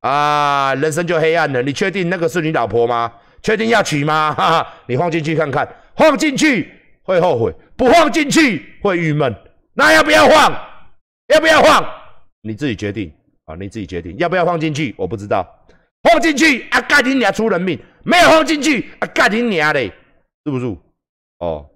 [0.00, 0.74] 啊？
[0.76, 1.62] 人生就黑暗了。
[1.62, 3.12] 你确定那个是你老婆吗？
[3.42, 4.32] 确定要娶吗？
[4.38, 6.70] 哈哈，你放进去看看，放进去
[7.02, 9.34] 会后悔，不放进去会郁闷。
[9.74, 10.52] 那要不要放？
[11.28, 11.84] 要不要放？
[12.42, 13.12] 你自己决定
[13.46, 13.54] 啊！
[13.54, 14.94] 你自己决定要不要放进去？
[14.96, 15.46] 我不知道。
[16.02, 16.80] 放进去啊！
[16.80, 17.78] 干你娘出人命！
[18.04, 19.06] 没有放进去啊！
[19.08, 19.92] 干你娘嘞！
[20.44, 20.66] 是不是？
[21.40, 21.68] 哦。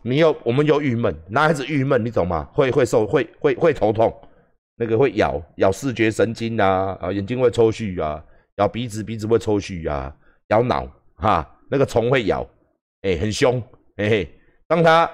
[0.00, 2.48] 你有，我们有郁闷，男孩子郁闷，你懂吗？
[2.54, 4.12] 会会受，会会会头痛，
[4.76, 8.24] 那个会咬咬视觉神经啊，啊，眼睛会抽搐啊，
[8.56, 10.14] 咬鼻子鼻子会抽搐啊，
[10.48, 12.44] 咬脑哈，那个虫会咬，
[13.02, 13.62] 哎，很凶，
[13.96, 15.08] 嘿嘿，当他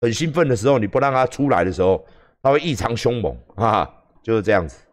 [0.00, 2.06] 很兴奋的时候，你不让他出来的时候，
[2.42, 3.88] 他会异常凶猛啊，
[4.22, 4.86] 就是这样子。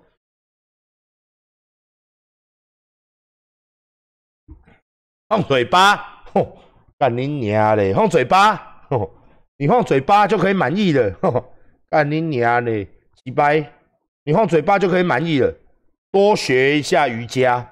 [5.30, 6.58] 放嘴巴，吼，
[6.98, 7.94] 干你娘嘞！
[7.94, 8.56] 放嘴巴，
[8.90, 9.14] 吼。
[9.58, 11.12] 你放嘴巴就可以满意了，
[11.90, 12.88] 干你娘嘞，
[13.24, 13.72] 几掰！
[14.24, 15.54] 你放嘴巴就可以满意了，
[16.12, 17.68] 多学一下瑜伽。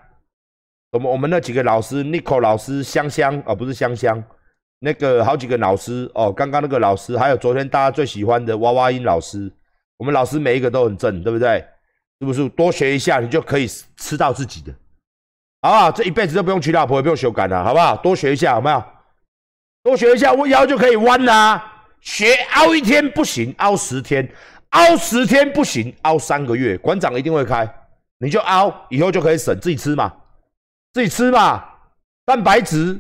[0.91, 4.24] 我们我们那几个老师，Nico 老师、香香啊，不是香香，
[4.80, 9.52] 那个好几个老师哦，刚刚那个老师，还有昨天大家最喜欢的娃娃音老师，
[9.98, 11.63] 我们老师每一个都很正，对不对？
[12.21, 12.48] 是不是？
[12.50, 13.67] 多学一下，你就可以
[13.98, 14.74] 吃到自己的，
[15.62, 15.91] 好不好？
[15.91, 17.98] 这一辈子都不用娶老婆，也不用修改了，好不好？
[17.98, 18.84] 多学一下，好没有？
[19.84, 21.74] 多学一下，我腰就可以弯啦。
[22.05, 24.31] 学凹一天不行，凹十天，
[24.69, 27.67] 凹十天不行，凹三个月，馆长一定会开，
[28.19, 30.15] 你就凹，以后就可以省自己吃嘛，
[30.93, 31.67] 自己吃嘛，
[32.23, 32.97] 蛋白质，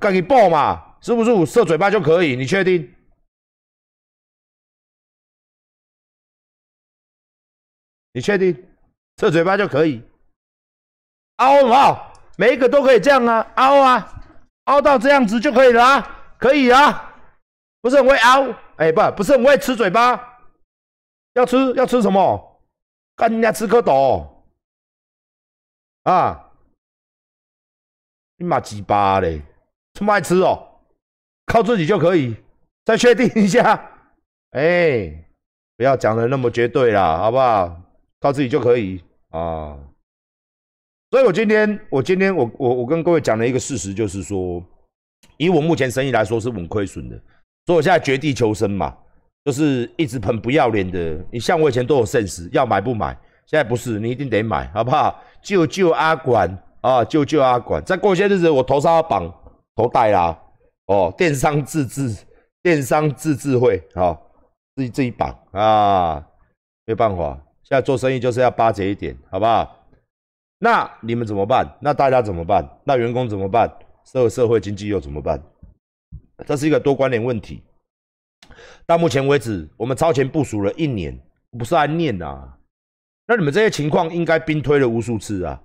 [0.00, 1.52] 赶紧爆嘛，是不是？
[1.52, 2.94] 射嘴巴就可以，你确定？
[8.12, 8.56] 你确定？
[9.20, 10.02] 射嘴巴就可以。
[11.36, 12.12] 凹什么？
[12.38, 14.22] 每一个都可以这样啊，凹啊，
[14.64, 17.05] 凹到这样子就可以了啊，可以啊。
[17.86, 20.40] 不是很会凹，哎，不，不是很会吃嘴巴。
[21.34, 22.60] 要吃要吃什么？
[23.14, 24.26] 干人家吃蝌蚪
[26.02, 26.50] 啊！
[28.38, 29.40] 你妈鸡巴嘞，
[29.92, 30.80] 这么爱吃哦？
[31.46, 32.34] 靠自己就可以？
[32.84, 33.88] 再确定一下。
[34.50, 35.24] 哎，
[35.76, 37.80] 不要讲的那么绝对啦，好不好？
[38.18, 39.78] 靠自己就可以啊。
[41.12, 44.60] 所以我今天，我今天，我我我跟各位讲了一个事实，就是说，
[45.36, 47.22] 以我目前生意来说，是稳亏损的。
[47.66, 48.96] 所以我现在绝地求生嘛，
[49.44, 51.22] 就是一直很不要脸的。
[51.32, 53.08] 你像我以前都有 sense，要买不买，
[53.44, 55.20] 现在不是，你一定得买，好不好？
[55.42, 56.48] 救救阿管
[56.80, 57.84] 啊，救救阿管！
[57.84, 59.28] 再过些日子，我头上要绑
[59.74, 60.38] 头带啦。
[60.86, 62.16] 哦，电商自治，
[62.62, 64.30] 电商自治会，好，
[64.76, 66.24] 自己自己绑啊，
[66.84, 69.88] 没办法，现在做生意就是要巴结一点，好不好？
[70.60, 71.66] 那你们怎么办？
[71.80, 72.64] 那大家怎么办？
[72.84, 73.68] 那员工怎么办？
[74.04, 75.42] 社社会经济又怎么办？
[76.44, 77.62] 这是一个多关联问题。
[78.84, 81.18] 到目前为止，我们超前部署了一年，
[81.58, 82.52] 不是按念呐。
[83.26, 85.60] 那你们这些情况应该兵推了无数次啊，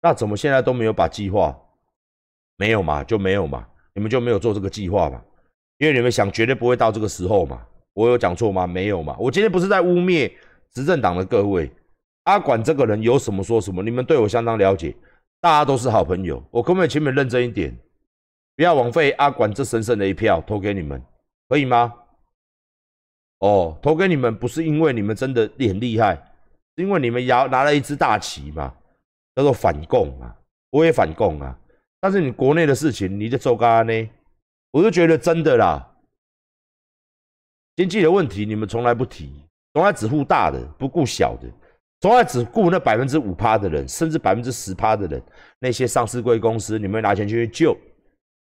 [0.00, 1.58] 那怎么现在都没有把计划？
[2.56, 5.22] 没有嘛，就没有嘛，你们就没有做这个计划嘛？
[5.78, 7.60] 因为你们想绝对不会到这个时候嘛。
[7.92, 8.66] 我有讲错吗？
[8.66, 9.14] 没有嘛。
[9.18, 10.32] 我今天不是在污蔑
[10.72, 11.70] 执政党的各位，
[12.24, 14.96] 阿管这个人有什么说什么，你们对我相当了解，
[15.40, 17.76] 大家都是好朋友，我可不可以请你们认真一点？
[18.62, 21.02] 不要枉费阿管这神圣的一票，投给你们，
[21.48, 21.92] 可以吗？
[23.40, 26.16] 哦，投给你们不是因为你们真的很厉害，
[26.76, 28.72] 因为你们摇拿了一支大旗嘛，
[29.34, 30.30] 叫做反共啊，
[30.70, 31.58] 我也反共啊。
[32.00, 34.08] 但是你国内的事情，你就做干呢？
[34.70, 35.96] 我就觉得真的啦，
[37.74, 39.44] 经济的问题你们从来不提，
[39.74, 41.48] 从来只顾大的，不顾小的，
[42.00, 45.20] 从来只顾那百分之五趴的人，甚至百分之十趴的人，
[45.58, 47.76] 那些上市贵公司，你们拿钱去救。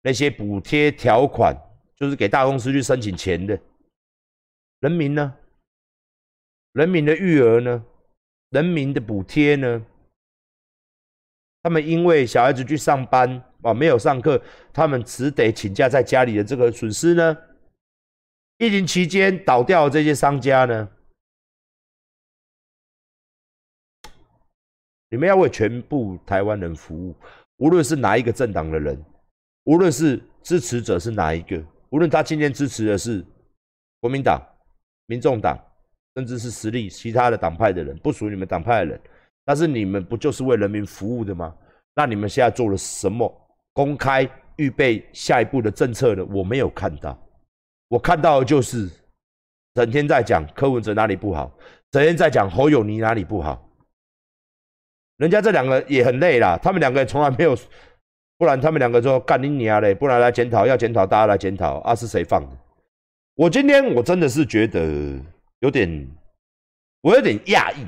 [0.03, 1.57] 那些补贴条款
[1.97, 3.59] 就是给大公司去申请钱的，
[4.81, 5.37] 人民呢？
[6.73, 7.85] 人民的育儿呢？
[8.51, 9.87] 人民的补贴呢？
[11.63, 17.39] 他们因为小孩子去上班啊，没有上课，他们只得请假在家里的这个损失呢？
[18.59, 20.89] 疫情期间倒掉这些商家呢？
[25.11, 27.15] 你们要为全部台湾人服务，
[27.59, 29.05] 无论是哪一个政党的人。
[29.65, 33.25] 无论是支持者是哪一个，无论他今天支持的是
[34.01, 34.41] 国民党、
[35.07, 35.57] 民众党，
[36.17, 39.01] 甚至是实力其他的党派的人，不属于你们党派的人，
[39.45, 41.55] 但是你们不就是为人民服务的吗？
[41.95, 43.33] 那你们现在做了什么
[43.73, 46.25] 公开预备下一步的政策呢？
[46.25, 47.17] 我没有看到，
[47.87, 48.91] 我看到的就是
[49.75, 51.57] 整天在讲柯文哲哪里不好，
[51.93, 53.65] 整天在讲侯友谊哪里不好，
[55.19, 57.57] 人家这两个也很累啦，他们两个从来没有。
[58.43, 59.95] 不然他们两个说干你娘嘞！
[59.95, 61.95] 不然来检讨，要检讨大家来检讨啊！
[61.95, 62.59] 是谁放的？
[63.37, 65.17] 我今天我真的是觉得
[65.61, 66.11] 有点，
[67.03, 67.87] 我有点讶异，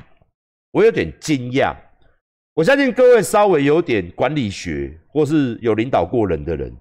[0.71, 1.75] 我有点惊讶。
[2.53, 6.73] 我相信各位稍微有点管理学，或是有领导过人的人，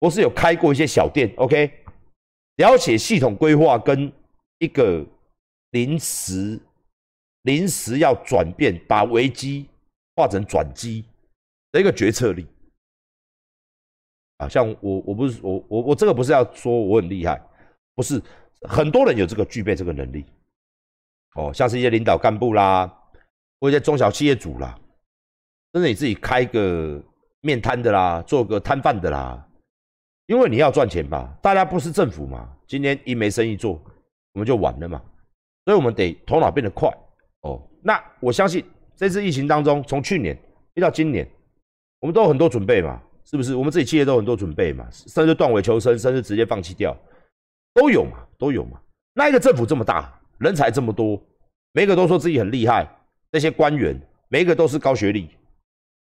[0.00, 1.70] 或是有开过一些小店，OK，
[2.56, 4.12] 了解系统规划跟
[4.58, 5.06] 一个
[5.70, 6.58] 临时
[7.42, 9.68] 临时要转变，把危机
[10.16, 11.04] 化成转机
[11.70, 12.44] 的一个决策力。
[14.38, 17.40] 啊，像我，我不是我，我我这个不是要说我很厉害，
[17.94, 18.20] 不是
[18.68, 20.24] 很多人有这个具备这个能力，
[21.36, 22.92] 哦，像是一些领导干部啦，
[23.60, 24.76] 或一些中小企业主啦，
[25.72, 27.00] 甚至你自己开个
[27.42, 29.46] 面摊的啦，做个摊贩的啦，
[30.26, 33.80] 因为你要赚钱吧，大家不是政府嘛，今天一没生意做，
[34.32, 35.00] 我们就完了嘛，
[35.64, 36.88] 所以我们得头脑变得快
[37.42, 37.62] 哦。
[37.82, 38.64] 那我相信
[38.96, 40.36] 这次疫情当中，从去年
[40.74, 41.24] 一到今年，
[42.00, 43.00] 我们都有很多准备嘛。
[43.24, 44.86] 是不是我们自己企业都很多准备嘛？
[44.90, 46.96] 甚至断尾求生，甚至直接放弃掉，
[47.72, 48.18] 都有嘛？
[48.38, 48.78] 都有嘛？
[49.14, 51.20] 那一个政府这么大，人才这么多，
[51.72, 52.86] 每个都说自己很厉害，
[53.30, 55.30] 那些官员每个都是高学历，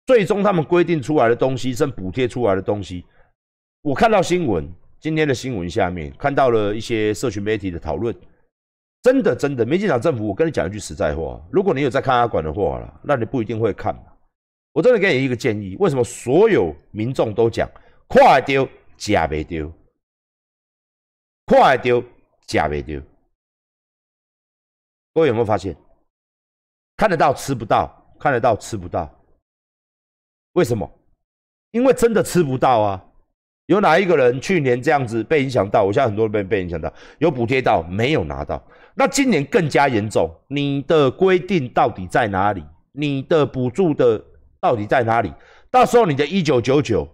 [0.06, 3.04] 最终他们规定出来的东西，甚至补贴出来的东西，
[3.82, 8.14] 我看到新闻，今天的新闻下面看到了一些社群媒体的讨论，
[9.02, 13.96] 真的真的，民进党政府，我跟你讲一句实在话，如果你有在看阿管的话了，那你不一定会看。
[14.76, 17.66] 我真的给你一个建议，为什么所有民众都讲
[18.06, 19.72] 快丢假没丢，
[21.46, 22.04] 快丢
[22.46, 23.00] 假没丢？
[25.14, 25.74] 各位有没有发现？
[26.94, 29.10] 看得到吃不到，看得到吃不到，
[30.52, 30.86] 为什么？
[31.70, 33.02] 因为真的吃不到啊！
[33.68, 35.84] 有哪一个人去年这样子被影响到？
[35.84, 38.62] 我现在很多人被被影响到，有补贴到没有拿到？
[38.94, 42.62] 那今年更加严重，你的规定到底在哪里？
[42.92, 44.22] 你的补助的
[44.60, 45.32] 到底在哪里？
[45.70, 47.06] 到时候你的一九九九，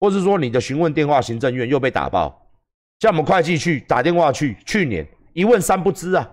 [0.00, 2.50] 或是说你的询问电话，行政院又被打爆，
[3.00, 6.28] 像我们会计去打电话去，去年一问三不知啊，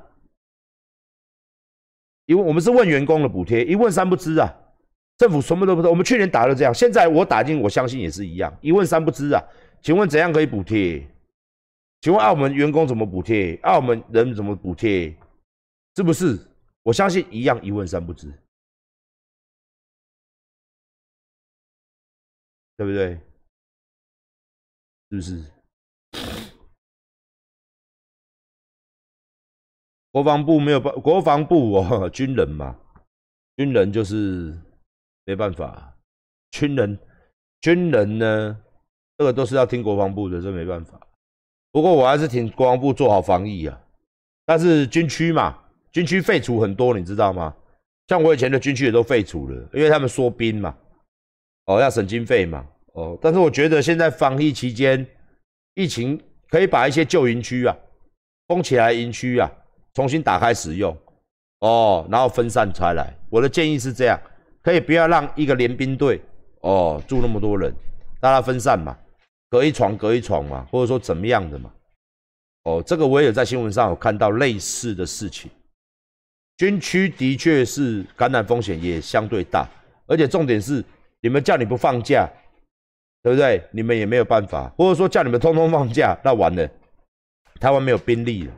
[2.25, 4.51] 因为我们是问员工的补贴，一问三不知啊，
[5.17, 5.91] 政府什么都不知道。
[5.91, 9.43] 我们去年打了这样，现在我打进，我相信也是一样，一问三不知啊。
[9.81, 11.07] 请问怎样可以补贴？
[12.01, 13.59] 请问澳门员工怎么补贴？
[13.63, 15.15] 澳门人怎么补贴？
[15.95, 16.39] 是不是？
[16.81, 18.31] 我相信一样，一问三不知，
[22.77, 23.19] 对不对？
[25.11, 25.43] 是不是？
[30.11, 32.79] 国防部没有办，国防部哦， 军人嘛，
[33.57, 34.57] 军人就是
[35.25, 35.93] 没办法，
[36.51, 36.97] 军人，
[37.61, 38.61] 军人呢？
[39.17, 40.99] 这个都是要听国防部的，这没办法。
[41.71, 43.81] 不过我还是听国防部做好防疫啊。
[44.45, 45.57] 但是军区嘛，
[45.91, 47.55] 军区废除很多，你知道吗？
[48.07, 50.77] 像我以前的军区也都废除了，因为他们缩兵嘛，
[51.65, 53.17] 哦，要省经费嘛，哦。
[53.21, 55.05] 但是我觉得现在防疫期间，
[55.73, 57.75] 疫情可以把一些旧营区啊
[58.47, 59.51] 封起来，营区啊
[59.93, 60.95] 重新打开使用，
[61.59, 63.13] 哦，然后分散开来。
[63.29, 64.19] 我的建议是这样，
[64.61, 66.21] 可以不要让一个联兵队
[66.61, 67.73] 哦住那么多人，
[68.19, 68.97] 大家分散嘛。
[69.47, 71.71] 隔一床隔一床嘛，或者说怎么样的嘛？
[72.63, 75.49] 哦，这个我也有在新闻上有看到类似的事情。
[76.57, 79.69] 军区的确是感染风险也相对大，
[80.07, 80.83] 而且重点是
[81.25, 82.29] 你们叫你不放假，
[83.23, 83.67] 对不对？
[83.71, 86.69] 你们也没有办法，或者说叫你们通通放假，那完了，
[87.59, 88.53] 台湾没有兵力了。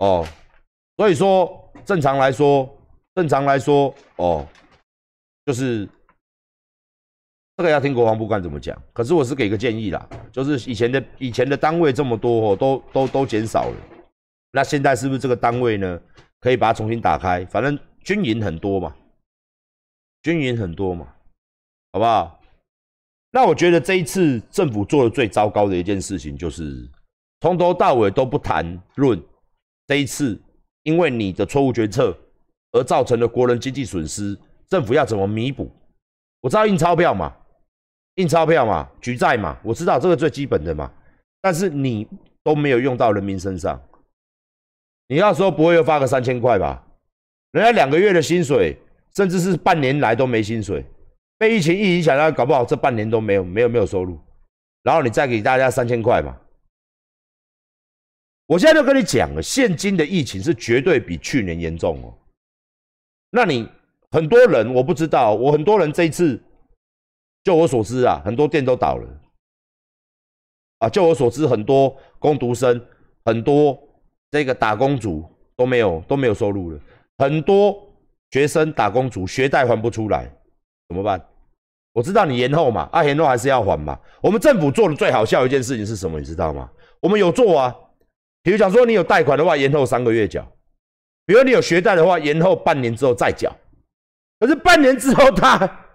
[0.00, 0.26] 哦，
[0.98, 2.68] 所以说正常来说，
[3.14, 4.46] 正常来说，哦，
[5.46, 5.88] 就是。
[7.56, 13.76] 这个要听国防部官怎么讲，可是我是给个建议啦，就是以前的以前的单位这么多哦，都都都减少了，
[14.52, 16.00] 那现在是不是这个单位呢，
[16.40, 17.44] 可以把它重新打开？
[17.46, 18.94] 反正军营很多嘛，
[20.22, 21.14] 军营很多嘛，
[21.92, 22.40] 好不好？
[23.32, 26.88] 那我觉得这一次政府做的最糟糕的一件事情，就是
[27.40, 29.22] 从头到尾都不谈论
[29.86, 30.40] 这一次
[30.82, 32.16] 因为你的错误决策
[32.72, 35.70] 而造成的国人经济损失，政府要怎么弥补？
[36.40, 37.36] 我知道印钞票嘛。
[38.16, 40.92] 印钞票嘛，举债嘛，我知道这个最基本的嘛，
[41.40, 42.06] 但是你
[42.42, 43.80] 都没有用到人民身上，
[45.06, 46.84] 你要说不会又发个三千块吧？
[47.52, 48.76] 人家两个月的薪水，
[49.14, 50.84] 甚至是半年来都没薪水，
[51.40, 54.20] 被疫情一影响，那搞不好这半年都没有没有没有收入，
[54.82, 56.36] 然后你再给大家三千块嘛？
[58.44, 62.12] 我现在就跟你讲了，现今的疫情是绝对比去年严重哦。
[63.30, 63.66] 那你
[64.10, 66.38] 很多人我不知道，我很多人这一次。
[67.42, 69.20] 就我所知啊，很多店都倒了。
[70.80, 72.78] 啊，就我所知，很多工读生、
[73.24, 73.82] 很多
[74.30, 75.24] 这个打工族
[75.56, 76.78] 都没有都没有收入了。
[77.16, 77.74] 很多
[78.30, 80.30] 学生打工族学贷还不出来，
[80.88, 81.18] 怎么办？
[81.92, 83.98] 我知道你延后嘛，啊，延后还是要还嘛。
[84.20, 86.18] 我们政府做的最好笑一件事情是什么？
[86.18, 86.68] 你知道吗？
[87.00, 87.74] 我们有做啊。
[88.42, 90.42] 比如讲说，你有贷款的话，延后三个月缴；
[91.26, 93.54] 比如你有学贷的话，延后半年之后再缴。
[94.38, 95.86] 可是半年之后他。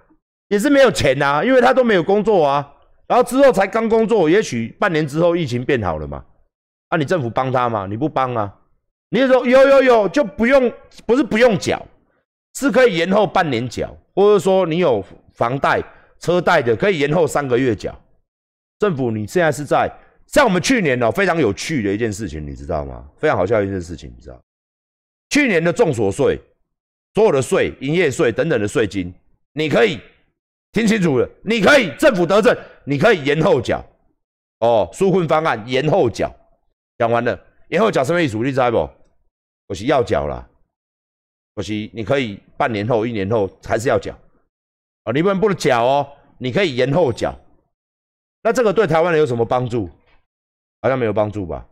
[0.50, 2.72] 也是没有钱呐，因为他都没有工作啊，
[3.08, 6.24] 然后之后才刚工作，也许半年之后疫情变好了嘛，
[6.90, 7.88] 啊，你政府帮他吗？
[7.90, 8.56] 你不帮啊？
[9.10, 10.72] 你说有有有就不用，
[11.08, 11.84] 不是不用缴，
[12.60, 15.04] 是可以延后半年缴，或者说你有
[15.36, 15.82] 房贷、
[16.20, 17.98] 车贷的，可以延后三个月缴。
[18.80, 19.90] 政府你现在是在
[20.28, 23.08] 像我们去年哦，非常有趣的一件事情，你知道吗？
[23.18, 24.42] 非常好笑的一件事情，你知道？
[25.30, 26.40] 去年的重所税，
[27.14, 29.14] 所有的税、营业税等等的税金，
[29.54, 30.00] 你可以。
[30.72, 33.82] 听清楚了，你可以政府得证，你可以延后缴
[34.60, 34.90] 哦。
[34.92, 36.30] 纾困方案延后缴，
[36.98, 38.36] 讲完了，延后缴什么意思？
[38.40, 38.90] 你知不？
[39.68, 40.46] 我是要缴了，
[41.54, 44.14] 我是你可以半年后、一年后还是要缴
[45.06, 45.14] 啊？
[45.14, 46.12] 你不能不能缴哦？
[46.38, 47.34] 你可以延后缴，
[48.42, 49.90] 那这个对台湾人有什么帮助？
[50.82, 51.66] 好像没有帮助吧？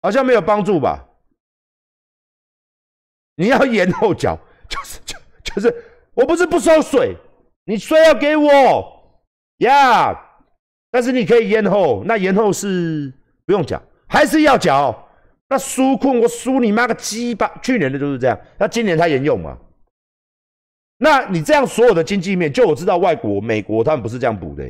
[0.00, 1.06] 好像没有帮助吧？
[3.34, 4.38] 你要延后缴。
[4.68, 5.84] 就是就就是，
[6.14, 7.16] 我不是不收税，
[7.64, 9.18] 你税要给我
[9.58, 10.14] 呀，
[10.92, 13.12] 但是你可以延后，那延后是
[13.44, 15.09] 不用缴，还是要缴？
[15.50, 17.52] 那纾困我输你妈个鸡巴！
[17.60, 19.58] 去年的就是这样，那今年他沿用嘛？
[20.96, 24.64] 那你这样所有的经济面，就我知道外国美国他们不是这样补的。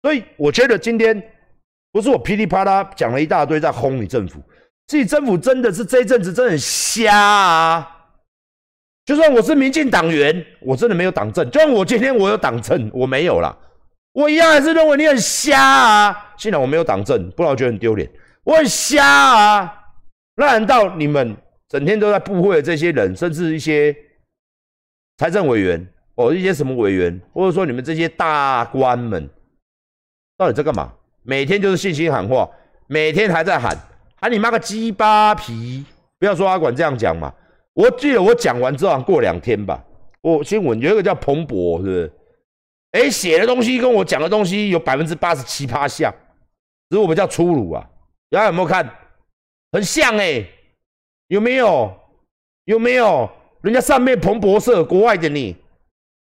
[0.00, 1.22] 所以我觉得今天
[1.92, 4.42] 不是我噼里啪啦讲了一大堆在轰你政府，
[4.86, 8.01] 自己政府真的是这一阵子真的很瞎啊！
[9.04, 11.50] 就算我是民进党员，我真的没有党证。
[11.50, 13.56] 就算我今天我有党证，我没有啦，
[14.12, 16.34] 我一样还是认为你很瞎啊！
[16.36, 18.08] 现在我没有党证，不然我觉得很丢脸。
[18.44, 19.74] 我很瞎啊！
[20.36, 21.36] 那难道你们
[21.68, 23.94] 整天都在布会的这些人，甚至一些
[25.18, 25.84] 财政委员
[26.14, 29.28] 哦，一些什么委员，或者说你们这些大官们，
[30.38, 30.92] 到底在干嘛？
[31.24, 32.48] 每天就是信心喊话，
[32.86, 33.76] 每天还在喊，
[34.20, 35.84] 喊你妈个鸡巴皮！
[36.20, 37.32] 不要说阿管这样讲嘛。
[37.74, 39.82] 我记得我讲完之后，过两天吧，
[40.20, 42.12] 我新闻有一个叫彭博，是不是？
[42.92, 46.12] 哎，写的东西跟我讲的东西有百分之八十七趴像，
[46.90, 47.88] 只是我们叫粗鲁啊。
[48.28, 48.98] 大家有没有看？
[49.72, 50.46] 很像哎，
[51.28, 51.94] 有没有？
[52.64, 53.30] 有没有？
[53.62, 55.56] 人家上面彭博社国外的你，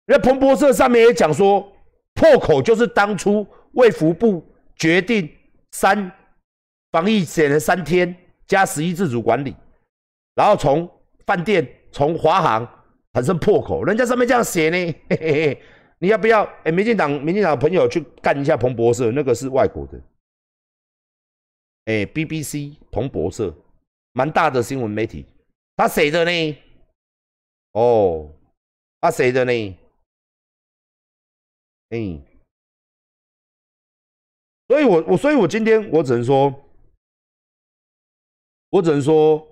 [0.07, 1.73] 人家彭博社上面也讲说，
[2.15, 4.45] 破口就是当初卫福部
[4.77, 5.31] 决定
[5.73, 6.13] 三
[6.91, 8.15] 防疫写了三天
[8.47, 9.55] 加十一自主管理，
[10.35, 10.91] 然后从
[11.29, 11.63] 饭店
[11.93, 12.67] 从华航
[13.13, 14.77] 产生破口，人家上面这样写呢，
[15.11, 15.63] 嘿嘿嘿，
[15.99, 16.43] 你要不要？
[16.65, 20.01] 哎，民进党民进党朋友去干一下彭博社，那个是外国的，
[21.85, 23.55] 哎，BBC 彭博社，
[24.13, 25.27] 蛮大的新闻媒体，
[25.77, 26.57] 他写的呢，
[27.73, 28.33] 哦，
[28.99, 29.79] 他写的呢，
[31.91, 32.23] 哎，
[34.69, 36.55] 所以我我所以我今天我只能说，
[38.71, 39.47] 我只能说。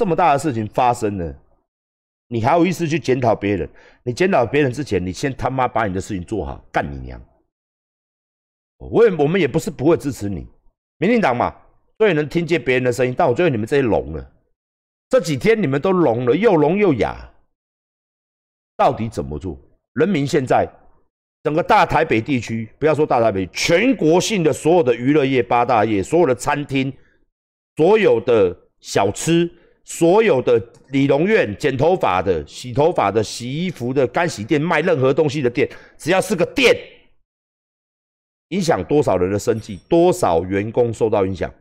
[0.00, 1.38] 这么大的事情发生了，
[2.26, 3.68] 你还有意思去检讨别人？
[4.02, 7.20] 你检讨别人之前，你先他妈把你的事情做好，干你娘！
[8.78, 10.46] 我也我们也不是不会支持你，
[10.96, 11.54] 民进党嘛，
[11.98, 13.14] 最能听见别人的声音。
[13.14, 14.32] 但我觉得你们这些聋了，
[15.10, 17.30] 这几天你们都聋了，又聋又哑，
[18.78, 19.54] 到底怎么做？
[19.92, 20.66] 人民现在
[21.42, 26.90] 整个大台北地区，不要说大台北，全国性的所有的娱乐业八大业，所有的餐厅，
[27.76, 29.46] 所有的小吃。
[29.90, 35.68] 所有的理容院、剪头发的、洗头发的、洗衣服的、干洗店、卖任何东西的店，
[35.98, 36.76] 只要是个店，
[38.50, 41.52] 影响多少人的生计，多少员工受到影响，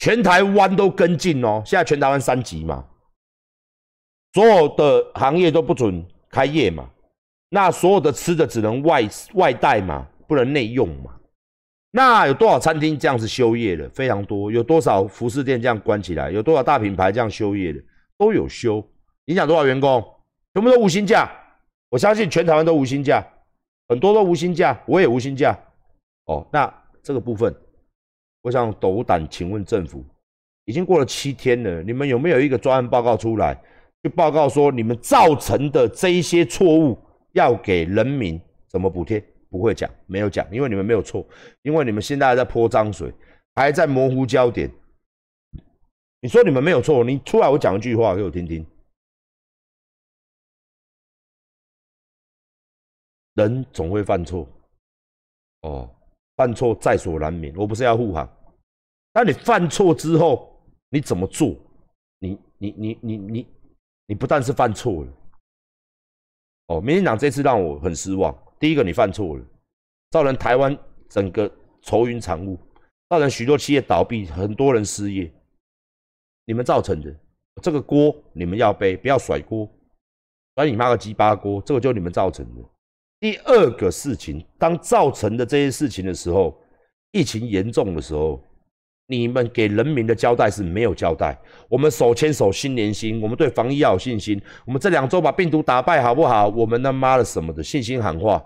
[0.00, 1.62] 全台湾都跟进哦。
[1.64, 2.84] 现在全台湾三级嘛，
[4.32, 6.90] 所有的行业都不准开业嘛，
[7.50, 11.19] 那所有的吃的只能外外带嘛，不能内用嘛。
[11.92, 13.88] 那有多少餐厅这样子休业的？
[13.90, 14.50] 非常多。
[14.50, 16.30] 有多少服饰店这样关起来？
[16.30, 17.80] 有多少大品牌这样休业的？
[18.16, 18.86] 都有休，
[19.24, 20.00] 影响多少员工？
[20.54, 21.28] 全部都无薪假。
[21.88, 23.20] 我相信全台湾都无薪假，
[23.88, 25.58] 很多都无薪假，我也无薪假。
[26.26, 26.72] 哦，那
[27.02, 27.52] 这个部分，
[28.42, 30.04] 我想斗胆请问政府，
[30.66, 33.60] 已经过了七天了，你们有没有一个专案报告出来，
[34.04, 36.96] 去报告说你们造成的这一些错误
[37.32, 39.20] 要给人民怎么补贴？
[39.50, 41.26] 不会讲，没有讲，因为你们没有错，
[41.62, 43.12] 因为你们现在还在泼脏水，
[43.56, 44.70] 还在模糊焦点。
[46.20, 48.64] 你说你们没有错，你出来我讲一句话给我听听。
[53.34, 54.46] 人总会犯错，
[55.62, 55.88] 哦，
[56.36, 57.54] 犯错在所难免。
[57.56, 58.28] 我不是要护航，
[59.14, 61.56] 那你犯错之后你怎么做？
[62.18, 63.46] 你你你你你
[64.06, 65.12] 你不但是犯错了，
[66.66, 68.36] 哦，民进党这次让我很失望。
[68.60, 69.44] 第一个，你犯错了，
[70.10, 71.50] 造成台湾整个
[71.80, 72.58] 愁云惨雾，
[73.08, 75.32] 造成许多企业倒闭，很多人失业，
[76.44, 77.12] 你们造成的
[77.62, 79.66] 这个锅你们要背，不要甩锅，
[80.54, 82.62] 甩你妈个鸡巴锅，这个就你们造成的。
[83.18, 86.60] 第二个事情，当造成的这些事情的时候，
[87.12, 88.44] 疫情严重的时候，
[89.10, 91.36] 你们给人民的交代是没有交代。
[91.68, 94.40] 我们手牵手心连心，我们对防疫要有信心。
[94.64, 96.46] 我们这两周把病毒打败，好不好？
[96.46, 98.40] 我们他妈的什么的信心喊话。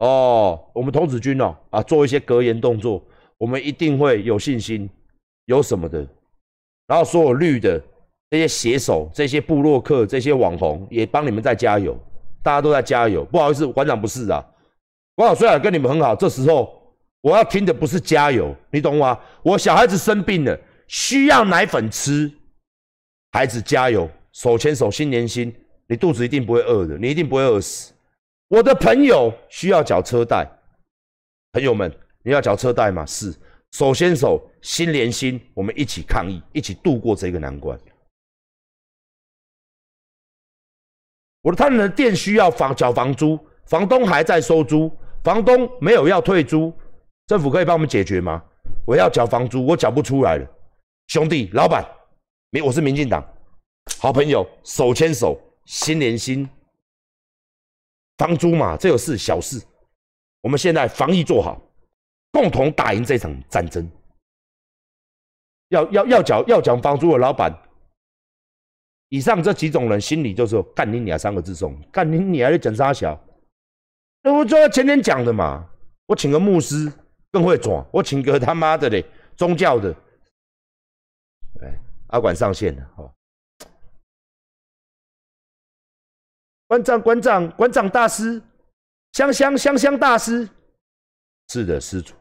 [0.00, 3.00] 哦，我们童子军哦，啊，做一些格言动作，
[3.38, 4.90] 我们一定会有信心，
[5.44, 6.04] 有什么的，
[6.88, 7.80] 然后所有绿的
[8.28, 11.96] 这些写手、这些部落客、这些网红也帮你们在加油，
[12.42, 13.24] 大家都在加油。
[13.24, 14.44] 不好意思，馆长不是啊，
[15.14, 16.75] 馆长虽然跟你们很好，这时候
[17.26, 19.20] 我要听的不是加油，你懂吗？
[19.42, 20.56] 我小孩子生病了，
[20.86, 22.32] 需要奶粉吃，
[23.32, 25.52] 孩子加油，手牵手心连心，
[25.88, 27.92] 你肚子一定不会饿的，你一定不会饿死。
[28.46, 30.48] 我的朋友需要缴车贷，
[31.50, 33.04] 朋友们，你要缴车贷吗？
[33.04, 33.34] 是，
[33.72, 37.76] 手牵手，心连心，我们一起抗疫，一起度过这个难关。
[41.42, 46.72] 我的他人的店需要房缴房租，房东还在收租，房东没有要退租，
[47.26, 48.42] 政府可以帮我们解决吗？
[48.86, 50.48] 我要缴房租，我缴不出来了，
[51.08, 51.84] 兄弟，老板，
[52.50, 53.24] 民我是民进党，
[53.98, 56.48] 好朋友，手牵手，心连心。
[58.16, 59.60] 房租嘛，这个是小事。
[60.40, 61.60] 我们现在防疫做好，
[62.30, 63.90] 共同打赢这场战争。
[65.70, 67.52] 要要要缴要缴房租的老板，
[69.08, 73.20] 以上这几种人心里就是“干你娘”三个字送，干你娘的整啥小？
[74.22, 75.68] 那我就前天讲的嘛，
[76.06, 76.92] 我请个牧师
[77.36, 79.04] 更会转，我请个他妈的嘞
[79.36, 79.94] 宗教的，
[81.60, 83.14] 哎，阿管上线了，好。
[86.66, 88.42] 馆长，馆长，馆长大师，
[89.12, 90.48] 香香香香大师，
[91.48, 92.14] 是的，施主，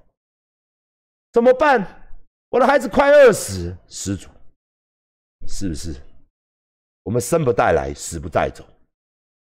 [1.31, 2.11] 怎么办？
[2.49, 4.27] 我的孩子快饿死，施主，
[5.47, 5.95] 是不是？
[7.03, 8.65] 我们生不带来，死不带走，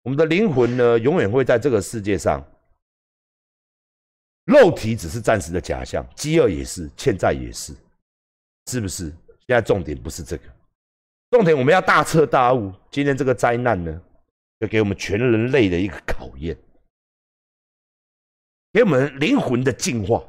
[0.01, 2.43] 我们的灵魂呢，永远会在这个世界上。
[4.49, 7.71] 肉体只是暂时的假象，饥饿也是，欠债也是，
[8.65, 9.05] 是不是？
[9.45, 10.43] 现在重点不是这个，
[11.29, 12.73] 重点我们要大彻大悟。
[12.89, 14.01] 今天这个灾难呢？
[14.57, 16.57] 要给我们全人类的一个考验，
[18.73, 20.21] 给我们灵魂的净化，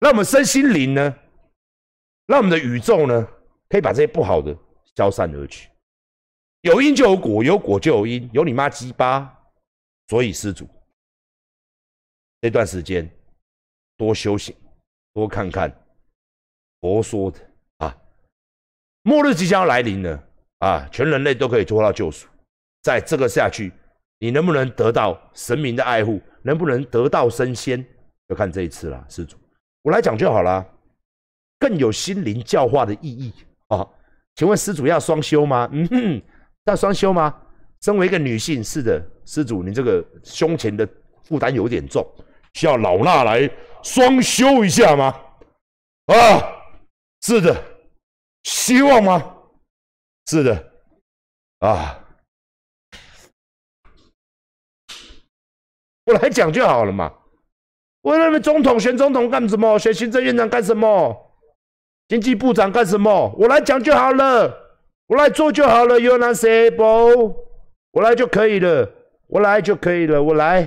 [0.00, 1.16] 让我们身心灵呢，
[2.26, 3.26] 让我们的宇宙呢，
[3.68, 4.54] 可以把这些不好的
[4.96, 5.70] 消散而去。
[6.62, 9.32] 有因就有果，有果就有因，有你妈鸡巴！
[10.08, 10.68] 所以施主，
[12.46, 13.10] 这段时间
[13.96, 14.54] 多修行，
[15.12, 15.68] 多看看
[16.80, 17.40] 佛说的
[17.78, 17.92] 啊，
[19.02, 20.24] 末日即将来临了
[20.58, 22.28] 啊，全人类都可以做到救赎。
[22.84, 23.72] 在这个下去，
[24.20, 26.20] 你能不能得到神明的爱护？
[26.42, 27.84] 能不能得到升仙？
[28.28, 29.36] 要看这一次了，施主，
[29.82, 30.64] 我来讲就好了。
[31.58, 33.34] 更有心灵教化的意义
[33.66, 33.84] 啊！
[34.36, 35.68] 请问施主要双修吗？
[35.72, 36.22] 嗯哼，
[36.66, 37.36] 要双修吗？
[37.80, 40.88] 身为一个女性，是的，施主，你这个胸前的
[41.24, 42.06] 负担有点重，
[42.56, 43.50] 需要老衲来
[43.82, 45.14] 双修一下吗？
[46.06, 46.40] 啊，
[47.20, 47.62] 是的，
[48.44, 49.36] 希望吗？
[50.26, 50.72] 是的，
[51.58, 52.02] 啊。
[56.06, 57.12] 我来讲就好了嘛！
[58.00, 59.78] 我那边总统选总统干什么？
[59.78, 61.34] 选行政院长干什么？
[62.08, 63.34] 经济部长干什么？
[63.36, 66.00] 我来讲就好了，我来做就好了。
[66.00, 66.84] You know say 不？
[67.90, 68.90] 我来就可以了，
[69.26, 70.64] 我来就可以了，我来，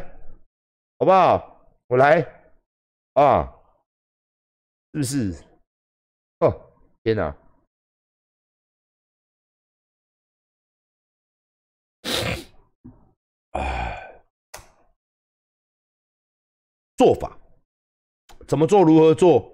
[0.99, 1.48] 好不好？
[1.89, 2.21] 我来，
[3.13, 3.51] 啊，
[4.93, 5.43] 是不是？
[6.37, 6.71] 哦，
[7.01, 7.35] 天哪！
[16.95, 17.35] 做法
[18.47, 18.83] 怎么做？
[18.83, 19.51] 如何做？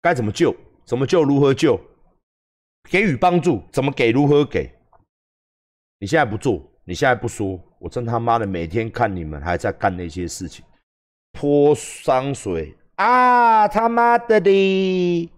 [0.00, 0.54] 该怎么救？
[0.84, 1.24] 怎么救？
[1.24, 1.76] 如何救？
[2.88, 3.64] 给予帮助？
[3.72, 4.12] 怎么给？
[4.12, 4.72] 如何给？
[5.98, 10.64] 你现在不做，你现在不说，我真他妈的每天看你们还在干那些事情，
[11.34, 11.74] 泼
[12.04, 13.66] 脏水啊！
[13.66, 15.28] 他妈的哩！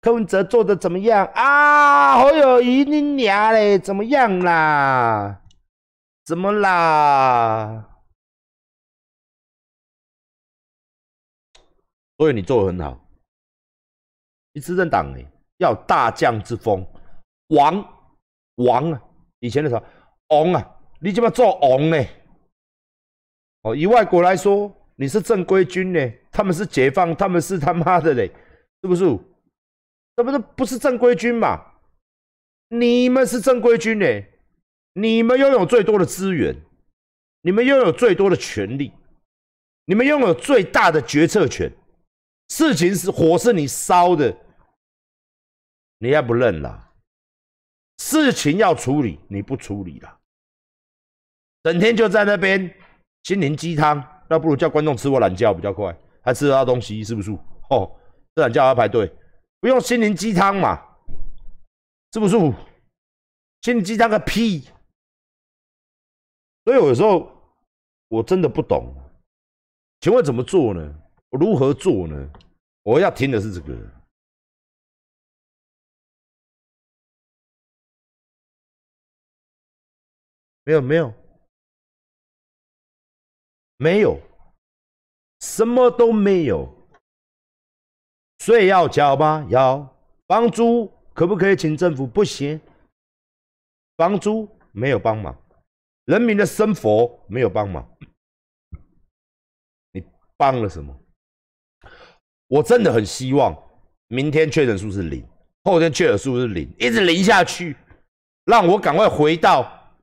[0.00, 2.22] 柯文哲做的怎么样啊？
[2.22, 5.42] 侯友谊你娘嘞，怎么样啦？
[6.24, 7.84] 怎么啦？
[12.18, 12.98] 所以你做的很好，
[14.52, 15.26] 你执政党哎，
[15.58, 16.86] 要大将之风，
[17.48, 17.84] 王
[18.54, 19.02] 王啊！
[19.40, 19.82] 以前的时候，
[20.28, 21.96] 王啊，你怎么做王呢？
[23.62, 28.30] 哦，以外国来说，你是正规军呢，他们是解放，他们是他妈的嘞，
[28.82, 29.04] 是不是？
[30.16, 31.62] 这不是不是正规军嘛？
[32.68, 34.06] 你们是正规军呢，
[34.94, 36.56] 你们拥有最多的资源，
[37.42, 38.90] 你们拥有最多的权利，
[39.84, 41.70] 你们拥有最大的决策权。
[42.48, 44.34] 事情是火是你烧的，
[45.98, 46.90] 你还不认啦？
[47.98, 50.18] 事情要处理，你不处理了，
[51.64, 52.74] 整天就在那边
[53.24, 57.30] 心灵鸡汤，那不如叫观众吃我懒觉比较快，还吃得到东西，是不是？
[57.70, 57.90] 哦，
[58.34, 59.12] 吃懒觉要排队，
[59.60, 60.80] 不用心灵鸡汤嘛，
[62.12, 62.36] 是不是？
[63.62, 64.68] 心灵鸡汤个屁！
[66.64, 67.30] 所以有时候
[68.08, 68.94] 我真的不懂，
[70.00, 70.94] 请问怎么做呢？
[71.30, 72.30] 如何做呢？
[72.82, 73.76] 我要听的是这个。
[80.64, 81.12] 没有，没有，
[83.78, 84.20] 没有，
[85.40, 86.72] 什么都没有。
[88.38, 89.46] 税要交吗？
[89.50, 89.94] 要。
[90.26, 92.06] 房租可不可以请政府？
[92.06, 92.60] 不行。
[93.96, 95.34] 房租没有帮忙，
[96.04, 97.88] 人民的生活没有帮忙。
[99.92, 100.04] 你
[100.36, 100.94] 帮了什么？
[102.48, 103.56] 我真的很希望
[104.08, 105.26] 明天确诊数是零，
[105.64, 107.76] 后天确诊数是零，一直零下去，
[108.44, 109.96] 让我赶快回到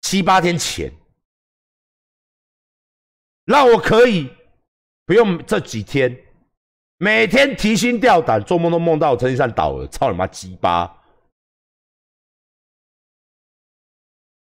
[0.00, 0.92] 七八天前，
[3.44, 4.30] 让我可以
[5.04, 6.16] 不用这几天
[6.98, 10.98] 每天提心吊胆，做梦都梦到我陈金山倒了，操你妈鸡巴！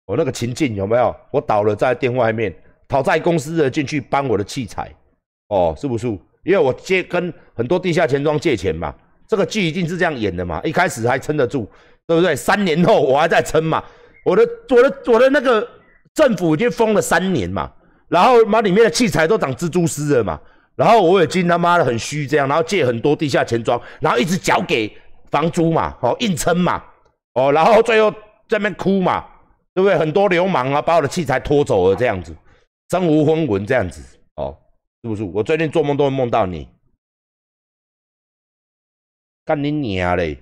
[0.04, 1.14] 我那个情境有没有？
[1.30, 2.54] 我倒了在店外面，
[2.86, 4.94] 讨债公司的进去搬我的器材，
[5.48, 6.06] 哦，是不是？
[6.42, 8.94] 因为我借跟很多地下钱庄借钱嘛，
[9.26, 11.70] 这个剧一定是这样演的嘛，一开始还撑得住，
[12.06, 12.36] 对不对？
[12.36, 13.82] 三年后我还在撑嘛，
[14.24, 15.66] 我的我的我的那个
[16.12, 17.72] 政府已经封了三年嘛，
[18.10, 20.38] 然后把里面的器材都长蜘蛛丝了嘛，
[20.76, 24.92] 然后我已经他妈的很虚这样，然后借很多地下钱庄，然后一直缴给
[25.30, 26.84] 房租嘛，哦硬撑嘛，
[27.34, 28.10] 哦，然后最后
[28.48, 29.24] 在那边哭嘛，
[29.72, 29.96] 对不对？
[29.96, 32.36] 很多流氓啊把我的器材拖走了这样子，
[32.90, 34.02] 身无分文这样子，
[34.34, 34.58] 哦，
[35.02, 35.22] 是不是？
[35.22, 36.68] 我最近做梦都会梦到你。
[39.44, 40.38] 干你娘嘞！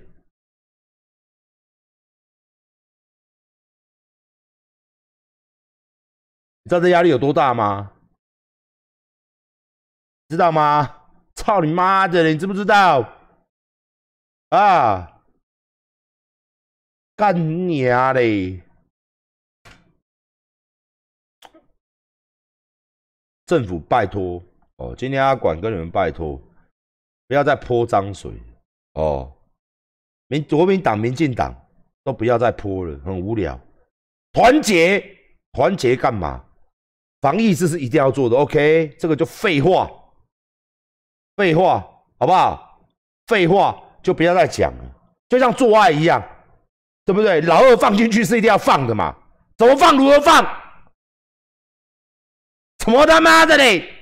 [6.69, 7.91] 知道这压力有多大吗？
[10.27, 10.97] 知道吗？
[11.33, 12.23] 操你妈的！
[12.27, 13.09] 你知不知道？
[14.49, 15.19] 啊！
[17.15, 17.41] 干你
[17.81, 18.61] 娘嘞！
[23.47, 24.39] 政府拜托
[24.75, 26.39] 哦，今天阿管跟你们拜托，
[27.27, 28.31] 不要再泼脏水。
[28.93, 29.35] 哦，
[30.27, 31.51] 民国民党、民进党
[32.03, 33.59] 都不要再泼了，很无聊。
[34.33, 35.03] 团结，
[35.53, 36.45] 团结干嘛？
[37.21, 38.95] 防疫这是一定要做的，OK？
[38.99, 39.89] 这个就废话，
[41.35, 41.85] 废话，
[42.17, 42.81] 好不好？
[43.27, 44.83] 废话就不要再讲了，
[45.27, 46.23] 就像做爱一样，
[47.05, 47.41] 对不对？
[47.41, 49.15] 老二放进去是一定要放的嘛？
[49.57, 49.97] 怎么放？
[49.97, 50.43] 如何放？
[52.77, 53.93] 怎么他妈的嘞？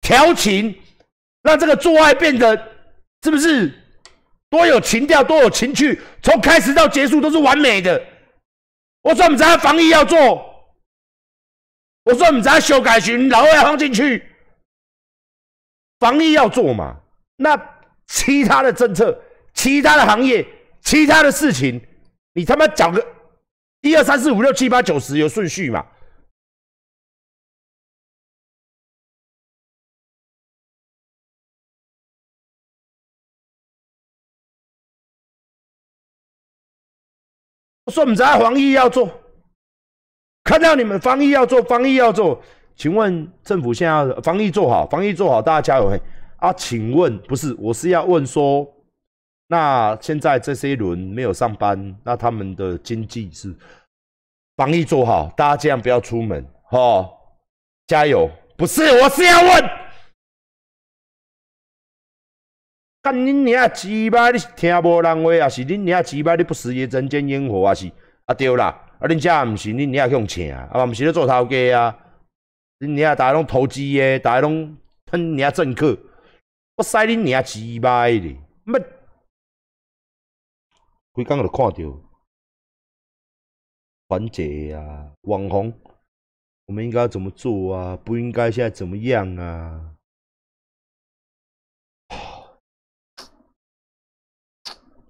[0.00, 0.76] 调情，
[1.42, 2.56] 让这个做爱变得
[3.22, 3.72] 是不是？
[4.50, 8.00] 多有情调，多有情趣，从开始到结束都是完美的。
[9.02, 10.53] 我说唔知防疫要做，
[12.04, 14.30] 我说唔知修改群老二要放进去，
[15.98, 17.00] 防疫要做嘛？
[17.36, 17.56] 那
[18.06, 19.18] 其他的政策、
[19.54, 20.46] 其他的行业、
[20.82, 21.80] 其他的事情，
[22.34, 23.04] 你他妈讲个
[23.80, 25.86] 一二三四五六七八九十有顺序嘛？
[37.86, 39.23] 我说：“唔知防疫要做，
[40.44, 42.40] 看到你们防疫要做，防疫要做。
[42.76, 45.88] 请问政府现在防疫做好，防疫做好，大家加油！
[45.88, 46.00] 嘿
[46.36, 48.70] 啊，请问不是，我是要问说，
[49.46, 53.54] 那现在这些轮没有上班，那他们的经济是
[54.56, 57.08] 防疫做好，大家尽量不要出门，哈，
[57.86, 58.28] 加油！
[58.56, 59.64] 不是，我是要问。”
[63.00, 64.30] 干恁娘鸡巴！
[64.30, 66.34] 你是听无人话，还是恁娘鸡巴？
[66.36, 67.90] 你不食爷人间烟火，啊是
[68.26, 68.83] 啊对啦！
[68.98, 71.98] 啊恁家毋是恁娘去用请啊，啊毋是咧做头家啊！
[72.78, 74.76] 恁娘大家拢投机诶，大家拢
[75.06, 75.98] 喷娘政客，
[76.76, 78.36] 我使恁娘鸡巴咧！
[78.64, 78.86] 乜？
[81.12, 81.72] 规工就看到
[84.08, 85.72] 团结啊，网红，
[86.66, 87.96] 我们应该怎么做啊？
[88.04, 89.94] 不应该现在怎么样啊？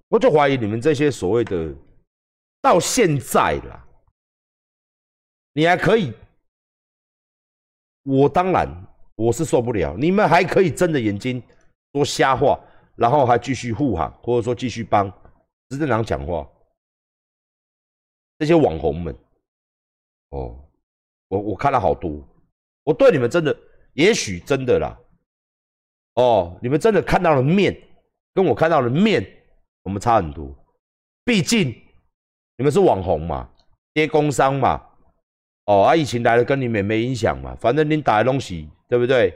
[0.09, 1.75] 我就怀疑你们这些所谓的
[2.65, 3.87] 到现在啦，
[5.53, 6.11] 你还可以，
[8.01, 8.67] 我当然
[9.13, 11.39] 我是受不了，你们还可以睁着眼睛
[11.93, 12.59] 说瞎话，
[12.95, 15.07] 然后还继续护航，或者说继续帮
[15.69, 16.49] 执政党讲话，
[18.39, 19.15] 这些网红们，
[20.31, 20.67] 哦，
[21.27, 22.27] 我我看了好多，
[22.83, 23.55] 我对你们真的，
[23.93, 24.99] 也许真的啦，
[26.15, 27.79] 哦，你们真的看到了面，
[28.33, 29.23] 跟我看到了面。
[29.83, 30.51] 我们差很多，
[31.23, 31.71] 毕竟
[32.57, 33.49] 你们是网红嘛，
[33.93, 34.81] 接工商嘛，
[35.65, 39.29] 哦，啊，疫情来了跟你们没影响嘛，反正你打的东西，对不对？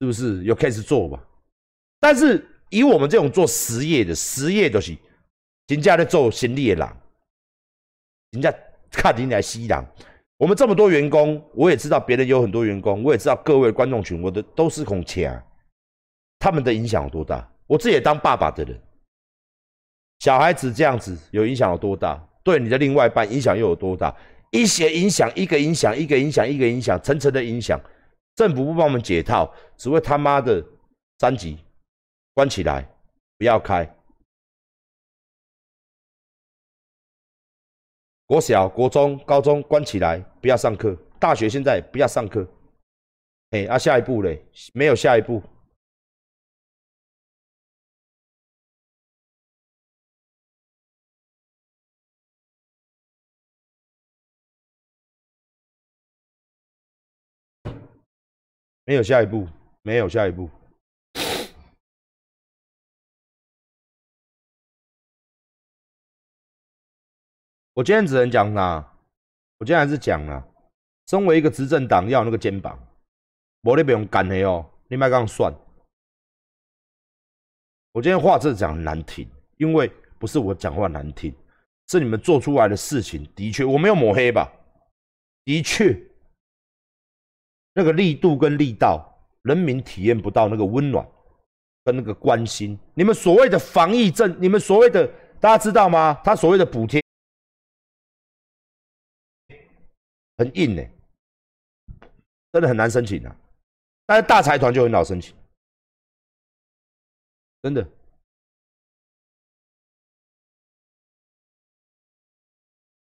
[0.00, 1.20] 是不是有开始做嘛？
[2.00, 4.96] 但是以我们这种做实业的，实业就是
[5.66, 6.74] 人家在做生意的
[8.32, 8.52] 人，家
[8.90, 9.84] 看你来吸狼。
[10.38, 15.40] 我们这么多员工，我也知道别人有很多员工，我也知道各位观众群，我的都是孔钱，
[16.38, 17.46] 他们的影响有多大？
[17.66, 18.80] 我自己也当爸爸的人。
[20.20, 22.26] 小孩子这样子有影响有多大？
[22.42, 24.14] 对你的另外一半影响又有多大？
[24.50, 27.80] 一些影响，一个影响，一个影响，一个影响，层层的影响。
[28.34, 30.64] 政府不帮我们解套，只会他妈的
[31.18, 31.58] 三级
[32.34, 32.88] 关起来，
[33.38, 33.88] 不要开。
[38.26, 40.96] 国小、国中、高中关起来，不要上课。
[41.18, 42.48] 大学现在不要上课。
[43.50, 44.42] 哎，啊，下一步嘞？
[44.72, 45.42] 没有下一步。
[58.90, 59.46] 没有下一步，
[59.82, 60.50] 没有下一步。
[67.72, 68.92] 我今天只能讲啦，
[69.58, 70.44] 我今天还是讲啦。
[71.06, 72.76] 身为一个执政党，要那个肩膀，
[73.62, 75.54] 我你不用干的哦，你卖讲算。
[77.92, 79.88] 我今天话这讲很难听，因为
[80.18, 81.32] 不是我讲话难听，
[81.86, 84.52] 是你们做出来的事情的确我没有抹黑吧？
[85.44, 85.96] 的确，
[87.80, 89.10] 那个力度跟力道，
[89.40, 91.06] 人民体验不到那个温暖
[91.82, 92.78] 跟那个关心。
[92.92, 95.06] 你们所谓的防疫政，你们所谓的
[95.40, 96.20] 大家知道吗？
[96.22, 97.02] 他所谓的补贴
[100.36, 100.82] 很硬呢、
[102.52, 103.34] 真的很难申请啊。
[104.04, 105.34] 但是大财团就很好申请，
[107.62, 107.82] 真的。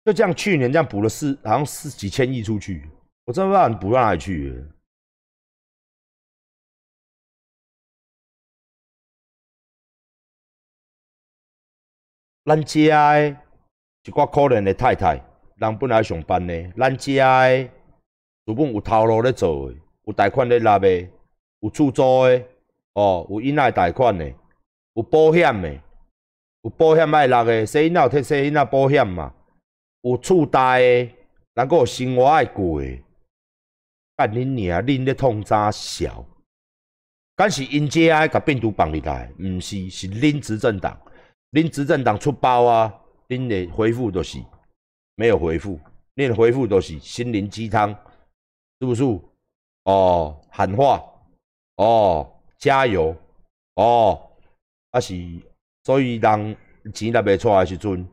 [0.04, 2.86] 就这样，去年这样补了四，好像四几千亿出去，
[3.28, 4.64] 我真的不知道你补到哪里去。
[12.46, 13.36] 咱遮的
[14.04, 15.22] 一寡可怜的太太，
[15.56, 17.70] 人本来上班呢，咱遮的
[18.46, 20.88] 原本有头路咧做的，有贷款咧纳的，
[21.60, 22.42] 有厝租的，
[22.94, 24.24] 哦，有囡仔贷款的，
[24.94, 25.70] 有保险的，
[26.62, 29.34] 有保险爱纳的，生囡仔有摕生囡仔保险嘛。
[30.00, 31.14] 有厝贷的，
[31.52, 32.98] 人阁有生活爱过的，
[34.18, 34.82] 干恁娘！
[34.82, 36.26] 恁咧痛啥小？
[37.36, 39.32] 敢是因遮爱甲病毒绑入来？
[39.38, 41.00] 毋是，是恁执政党，
[41.52, 42.92] 恁执政党出包啊！
[43.28, 44.42] 恁的回复都是
[45.14, 45.78] 没有回复，
[46.16, 47.90] 恁的回复都是心灵鸡汤，
[48.80, 49.04] 是不是？
[49.84, 51.00] 哦，喊话，
[51.76, 53.16] 哦，加油，
[53.76, 54.32] 哦，
[54.90, 55.14] 啊是，
[55.84, 56.56] 所以人
[56.92, 58.04] 钱若袂出来时阵。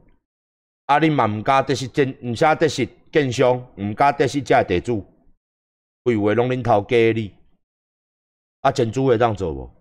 [0.86, 1.00] 啊！
[1.00, 5.04] 你嘛毋敢得失建，毋写得失建商，毋敢得失遮地主，
[6.06, 7.36] 规话拢恁头给你。
[8.62, 9.72] 啊，建筑会这样做无？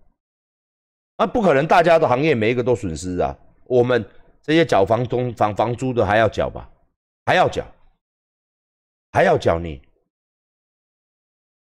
[1.17, 3.37] 啊，不可能，大家的行业每一个都损失啊。
[3.65, 4.03] 我们
[4.41, 6.67] 这些缴房东房房租的还要缴吧？
[7.25, 7.65] 还要缴，
[9.11, 9.81] 还要缴呢，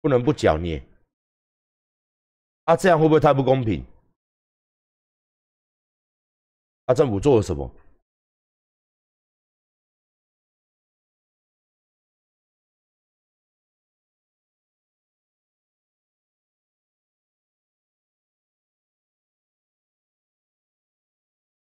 [0.01, 0.83] 不能不缴呢。
[2.65, 3.85] 啊，这样会不会太不公平？
[6.87, 7.71] 啊，政府做了什么？